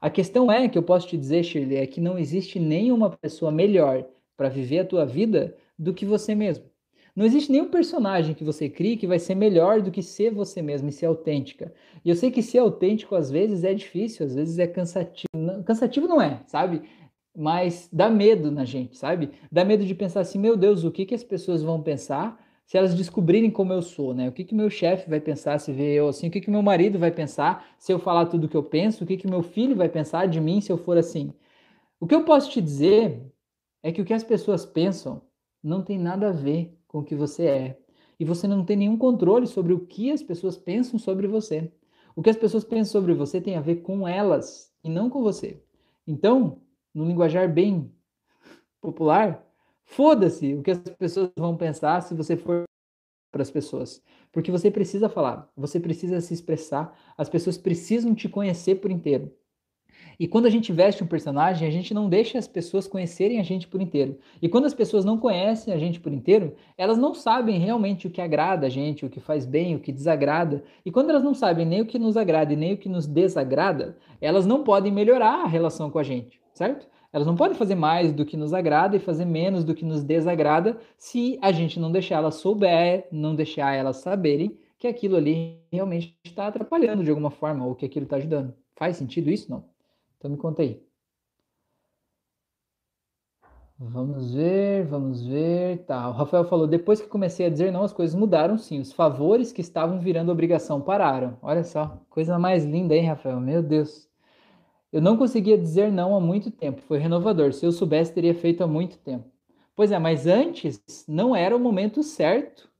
[0.00, 3.52] A questão é que eu posso te dizer, Shirley, é que não existe nenhuma pessoa
[3.52, 4.02] melhor
[4.34, 6.73] para viver a tua vida do que você mesmo.
[7.16, 10.60] Não existe nenhum personagem que você crie que vai ser melhor do que ser você
[10.60, 11.72] mesmo e ser autêntica.
[12.04, 15.28] E eu sei que ser autêntico às vezes é difícil, às vezes é cansativo.
[15.36, 16.82] Não, cansativo não é, sabe?
[17.36, 19.30] Mas dá medo na gente, sabe?
[19.50, 22.76] Dá medo de pensar assim, meu Deus, o que, que as pessoas vão pensar se
[22.76, 24.28] elas descobrirem como eu sou, né?
[24.28, 26.28] O que que meu chefe vai pensar se ver eu assim?
[26.28, 29.04] O que que meu marido vai pensar se eu falar tudo o que eu penso?
[29.04, 31.32] O que que meu filho vai pensar de mim se eu for assim?
[32.00, 33.20] O que eu posso te dizer
[33.82, 35.22] é que o que as pessoas pensam
[35.62, 37.78] não tem nada a ver com o que você é.
[38.20, 41.72] E você não tem nenhum controle sobre o que as pessoas pensam sobre você.
[42.14, 45.20] O que as pessoas pensam sobre você tem a ver com elas e não com
[45.20, 45.60] você.
[46.06, 46.60] Então,
[46.94, 47.90] no linguajar bem
[48.80, 49.44] popular,
[49.84, 52.62] foda-se o que as pessoas vão pensar se você for
[53.32, 54.00] para as pessoas.
[54.30, 59.34] Porque você precisa falar, você precisa se expressar, as pessoas precisam te conhecer por inteiro.
[60.18, 63.42] E quando a gente veste um personagem, a gente não deixa as pessoas conhecerem a
[63.42, 64.18] gente por inteiro.
[64.40, 68.10] E quando as pessoas não conhecem a gente por inteiro, elas não sabem realmente o
[68.10, 70.62] que agrada a gente, o que faz bem, o que desagrada.
[70.84, 73.06] E quando elas não sabem nem o que nos agrada e nem o que nos
[73.06, 76.86] desagrada, elas não podem melhorar a relação com a gente, certo?
[77.12, 80.02] Elas não podem fazer mais do que nos agrada e fazer menos do que nos
[80.02, 85.60] desagrada se a gente não deixar elas souber, não deixar elas saberem que aquilo ali
[85.72, 88.52] realmente está atrapalhando de alguma forma ou que aquilo está ajudando.
[88.76, 89.48] Faz sentido isso?
[89.48, 89.73] Não?
[90.24, 90.82] Então me conta aí.
[93.78, 95.84] Vamos ver, vamos ver.
[95.84, 98.80] Tá, o Rafael falou: depois que comecei a dizer não, as coisas mudaram sim.
[98.80, 101.36] Os favores que estavam virando obrigação pararam.
[101.42, 103.38] Olha só, coisa mais linda, hein, Rafael?
[103.38, 104.08] Meu Deus.
[104.90, 106.80] Eu não conseguia dizer não há muito tempo.
[106.80, 107.52] Foi renovador.
[107.52, 109.28] Se eu soubesse, teria feito há muito tempo.
[109.76, 112.70] Pois é, mas antes não era o momento certo,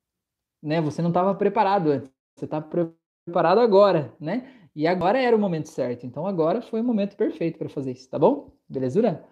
[0.63, 0.81] né?
[0.81, 2.11] Você não estava preparado antes.
[2.37, 4.64] Você está preparado agora, né?
[4.75, 6.05] E agora era o momento certo.
[6.07, 8.53] Então agora foi o momento perfeito para fazer isso, tá bom?
[8.69, 9.25] Belezura?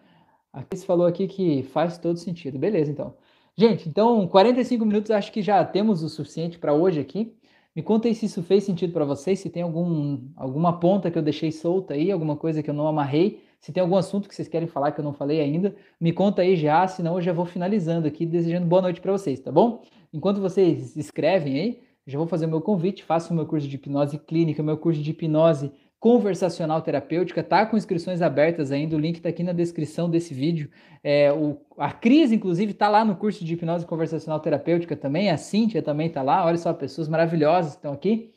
[0.52, 2.58] A Cris falou aqui que faz todo sentido.
[2.58, 3.14] Beleza, então.
[3.56, 7.36] Gente, então 45 minutos acho que já temos o suficiente para hoje aqui.
[7.74, 11.16] Me conta aí se isso fez sentido para vocês, se tem algum, alguma ponta que
[11.16, 14.34] eu deixei solta aí, alguma coisa que eu não amarrei, se tem algum assunto que
[14.34, 17.32] vocês querem falar que eu não falei ainda, me conta aí já, senão eu já
[17.32, 19.82] vou finalizando aqui, desejando boa noite para vocês, tá bom?
[20.12, 23.76] Enquanto vocês escrevem aí, já vou fazer o meu convite, faço o meu curso de
[23.76, 25.70] hipnose clínica, meu curso de hipnose
[26.02, 30.68] conversacional terapêutica, tá com inscrições abertas ainda, o link está aqui na descrição desse vídeo.
[31.00, 35.36] É, o, a Cris, inclusive, está lá no curso de hipnose conversacional terapêutica também, a
[35.36, 38.32] Cíntia também está lá, olha só, pessoas maravilhosas estão aqui.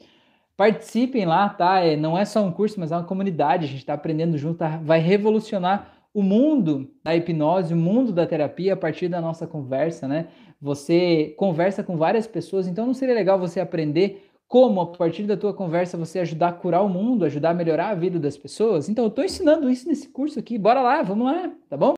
[0.56, 1.80] Participem lá, tá?
[1.80, 4.60] É, não é só um curso, mas é uma comunidade, a gente está aprendendo junto,
[4.60, 4.80] tá?
[4.84, 10.08] vai revolucionar o mundo da hipnose, o mundo da terapia a partir da nossa conversa,
[10.08, 10.28] né?
[10.62, 15.36] Você conversa com várias pessoas, então não seria legal você aprender como a partir da
[15.36, 18.88] tua conversa você ajudar a curar o mundo, ajudar a melhorar a vida das pessoas?
[18.88, 20.58] Então eu estou ensinando isso nesse curso aqui.
[20.58, 21.96] Bora lá, vamos lá, tá bom?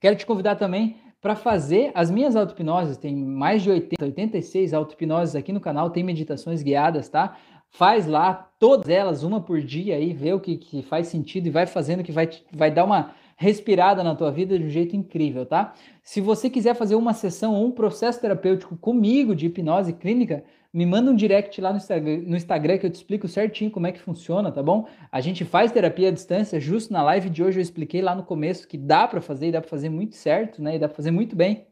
[0.00, 2.98] Quero te convidar também para fazer as minhas auto-hipnoses.
[2.98, 7.36] Tem mais de 80, 86 auto-hipnoses aqui no canal, tem meditações guiadas, tá?
[7.70, 11.50] Faz lá todas elas, uma por dia aí, vê o que, que faz sentido e
[11.50, 15.44] vai fazendo que vai, vai dar uma respirada na tua vida de um jeito incrível,
[15.44, 15.74] tá?
[16.02, 20.84] Se você quiser fazer uma sessão ou um processo terapêutico comigo de hipnose clínica, me
[20.84, 23.92] manda um direct lá no Instagram, no Instagram que eu te explico certinho como é
[23.92, 24.88] que funciona, tá bom?
[25.10, 28.24] A gente faz terapia à distância, justo na live de hoje eu expliquei lá no
[28.24, 30.74] começo que dá para fazer e dá para fazer muito certo, né?
[30.74, 31.66] E dá para fazer muito bem.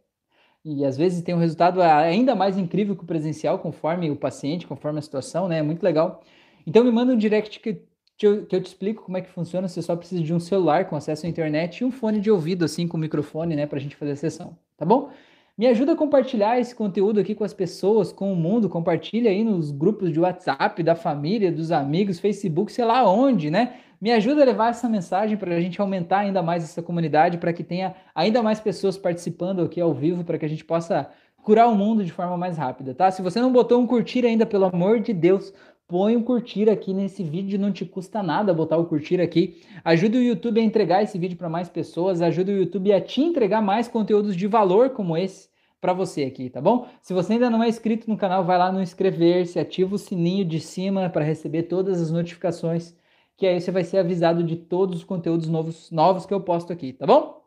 [0.64, 4.66] E às vezes tem um resultado ainda mais incrível que o presencial, conforme o paciente,
[4.68, 5.58] conforme a situação, né?
[5.58, 6.22] É muito legal.
[6.64, 7.82] Então me manda um direct que
[8.22, 9.66] que eu, que eu te explico como é que funciona.
[9.66, 12.64] Você só precisa de um celular com acesso à internet e um fone de ouvido,
[12.64, 15.10] assim, com microfone, né, para a gente fazer a sessão, tá bom?
[15.58, 18.68] Me ajuda a compartilhar esse conteúdo aqui com as pessoas, com o mundo.
[18.68, 23.74] Compartilha aí nos grupos de WhatsApp, da família, dos amigos, Facebook, sei lá onde, né?
[24.00, 27.52] Me ajuda a levar essa mensagem para a gente aumentar ainda mais essa comunidade, para
[27.52, 31.10] que tenha ainda mais pessoas participando aqui ao vivo, para que a gente possa
[31.42, 33.10] curar o mundo de forma mais rápida, tá?
[33.10, 35.52] Se você não botou um curtir ainda, pelo amor de Deus,
[35.92, 39.60] põe um curtir aqui nesse vídeo, não te custa nada botar o curtir aqui.
[39.84, 43.20] Ajuda o YouTube a entregar esse vídeo para mais pessoas, ajuda o YouTube a te
[43.20, 45.50] entregar mais conteúdos de valor como esse
[45.82, 46.86] para você aqui, tá bom?
[47.02, 50.46] Se você ainda não é inscrito no canal, vai lá no inscrever-se, ativa o sininho
[50.46, 52.96] de cima para receber todas as notificações,
[53.36, 56.72] que aí você vai ser avisado de todos os conteúdos novos, novos que eu posto
[56.72, 57.42] aqui, tá bom?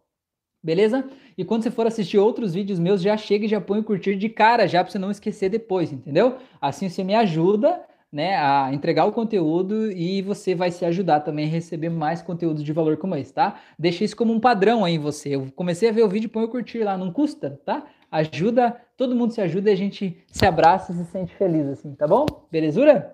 [0.61, 1.03] Beleza?
[1.35, 4.15] E quando você for assistir outros vídeos meus, já chega e já põe o curtir
[4.15, 6.37] de cara, já para você não esquecer depois, entendeu?
[6.61, 7.83] Assim você me ajuda
[8.16, 12.63] né, a entregar o conteúdo e você vai se ajudar também a receber mais conteúdo
[12.63, 13.59] de valor como esse, tá?
[13.78, 15.36] Deixa isso como um padrão aí em você.
[15.36, 17.86] Eu comecei a ver o vídeo, põe o curtir lá, não custa, tá?
[18.09, 21.93] Ajuda, todo mundo se ajuda e a gente se abraça e se sente feliz assim,
[21.93, 22.26] tá bom?
[22.49, 23.13] Belezura?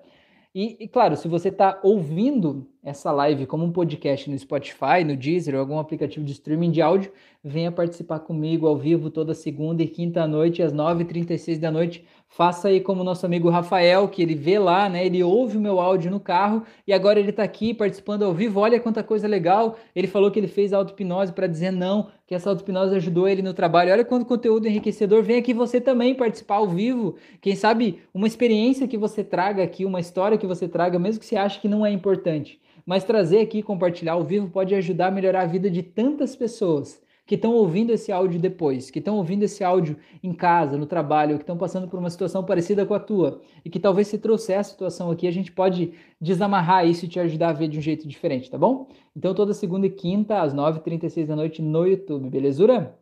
[0.53, 5.15] E, e, claro, se você está ouvindo essa live como um podcast no Spotify, no
[5.15, 9.81] Deezer ou algum aplicativo de streaming de áudio, venha participar comigo ao vivo toda segunda
[9.81, 12.05] e quinta noite, às 9h36 da noite.
[12.33, 15.05] Faça aí como nosso amigo Rafael, que ele vê lá, né?
[15.05, 18.61] Ele ouve o meu áudio no carro e agora ele está aqui participando ao vivo.
[18.61, 19.77] Olha quanta coisa legal.
[19.93, 23.53] Ele falou que ele fez auto-hipnose para dizer não, que essa auto-hipnose ajudou ele no
[23.53, 23.91] trabalho.
[23.91, 25.21] Olha quanto conteúdo enriquecedor.
[25.21, 27.15] Vem aqui você também participar ao vivo.
[27.41, 31.25] Quem sabe uma experiência que você traga aqui, uma história que você traga, mesmo que
[31.25, 32.61] você ache que não é importante.
[32.85, 37.01] Mas trazer aqui, compartilhar ao vivo, pode ajudar a melhorar a vida de tantas pessoas
[37.31, 41.37] que estão ouvindo esse áudio depois, que estão ouvindo esse áudio em casa, no trabalho,
[41.37, 44.59] que estão passando por uma situação parecida com a tua, e que talvez se trouxer
[44.59, 47.81] a situação aqui, a gente pode desamarrar isso e te ajudar a ver de um
[47.81, 48.89] jeito diferente, tá bom?
[49.15, 52.99] Então, toda segunda e quinta, às 9h36 da noite no YouTube, belezura?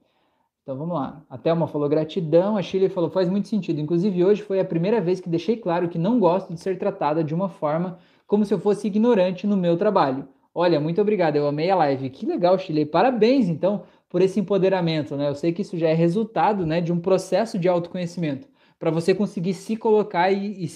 [0.62, 1.24] Então vamos lá.
[1.28, 3.82] A Thelma falou gratidão, a Chile falou faz muito sentido.
[3.82, 7.24] Inclusive, hoje foi a primeira vez que deixei claro que não gosto de ser tratada
[7.24, 10.28] de uma forma como se eu fosse ignorante no meu trabalho.
[10.54, 12.10] Olha, muito obrigado, eu amei a live.
[12.10, 12.86] Que legal, Chile.
[12.86, 15.30] Parabéns, então, por esse empoderamento, né?
[15.30, 18.48] Eu sei que isso já é resultado, né, de um processo de autoconhecimento,
[18.80, 20.68] para você conseguir se colocar e, e,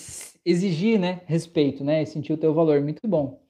[0.45, 2.79] exigir, né, respeito, né, e sentir o teu valor.
[2.81, 3.41] Muito bom.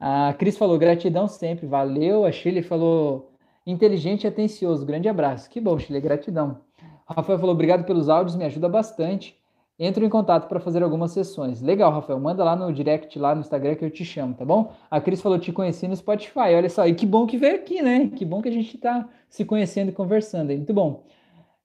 [0.00, 2.24] A Cris falou gratidão sempre, valeu.
[2.24, 3.32] A Chile falou
[3.64, 4.84] inteligente e atencioso.
[4.84, 5.48] Grande abraço.
[5.48, 6.60] Que bom, Chile, gratidão.
[7.06, 9.40] Rafael falou obrigado pelos áudios, me ajuda bastante.
[9.84, 11.60] Entro em contato para fazer algumas sessões.
[11.60, 12.20] Legal, Rafael.
[12.20, 14.72] Manda lá no direct, lá no Instagram, que eu te chamo, tá bom?
[14.88, 16.54] A Cris falou, te conheci no Spotify.
[16.56, 18.08] Olha só, e que bom que veio aqui, né?
[18.14, 20.52] Que bom que a gente está se conhecendo e conversando.
[20.52, 21.02] Muito bom.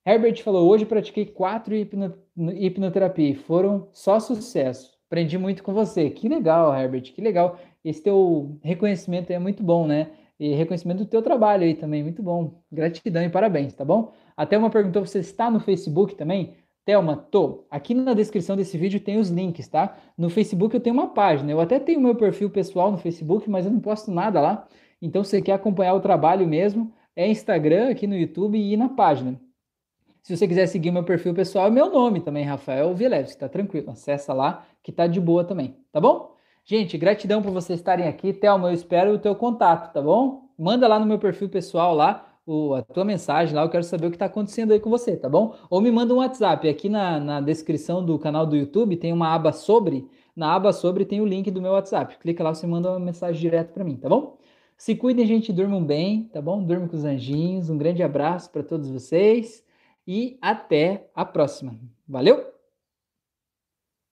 [0.04, 2.12] Herbert falou, hoje pratiquei quatro hipno,
[2.56, 4.98] hipnoterapia foram só sucesso.
[5.06, 6.10] Aprendi muito com você.
[6.10, 7.60] Que legal, Herbert, que legal.
[7.86, 10.10] Esse teu reconhecimento é muito bom, né?
[10.40, 12.64] E reconhecimento do teu trabalho aí também, muito bom.
[12.72, 14.12] Gratidão e parabéns, tá bom?
[14.36, 16.56] Até uma perguntou, você está no Facebook também?
[16.88, 17.66] Thelma, tô.
[17.70, 19.98] Aqui na descrição desse vídeo tem os links, tá?
[20.18, 21.52] No Facebook eu tenho uma página.
[21.52, 24.66] Eu até tenho meu perfil pessoal no Facebook, mas eu não posto nada lá.
[25.02, 28.88] Então, se você quer acompanhar o trabalho mesmo, é Instagram, aqui no YouTube e na
[28.88, 29.38] página.
[30.24, 33.92] Se você quiser seguir meu perfil pessoal, é meu nome também, Rafael Vilevski, tá tranquilo.
[33.92, 36.38] Acessa lá, que tá de boa também, tá bom?
[36.64, 38.32] Gente, gratidão por vocês estarem aqui.
[38.32, 40.44] Thelma, eu espero o teu contato, tá bom?
[40.58, 44.08] Manda lá no meu perfil pessoal lá o, a tua mensagem lá, eu quero saber
[44.08, 45.54] o que está acontecendo aí com você, tá bom?
[45.70, 46.68] Ou me manda um WhatsApp.
[46.70, 50.08] Aqui na, na descrição do canal do YouTube tem uma aba sobre.
[50.34, 52.18] Na aba sobre tem o link do meu WhatsApp.
[52.18, 54.38] Clica lá, você manda uma mensagem direto para mim, tá bom?
[54.78, 56.64] Se cuidem, gente, durmam bem, tá bom?
[56.64, 57.70] Durmam com os anjinhos.
[57.70, 59.64] Um grande abraço para todos vocês
[60.08, 61.76] e até a próxima.
[62.08, 62.57] Valeu!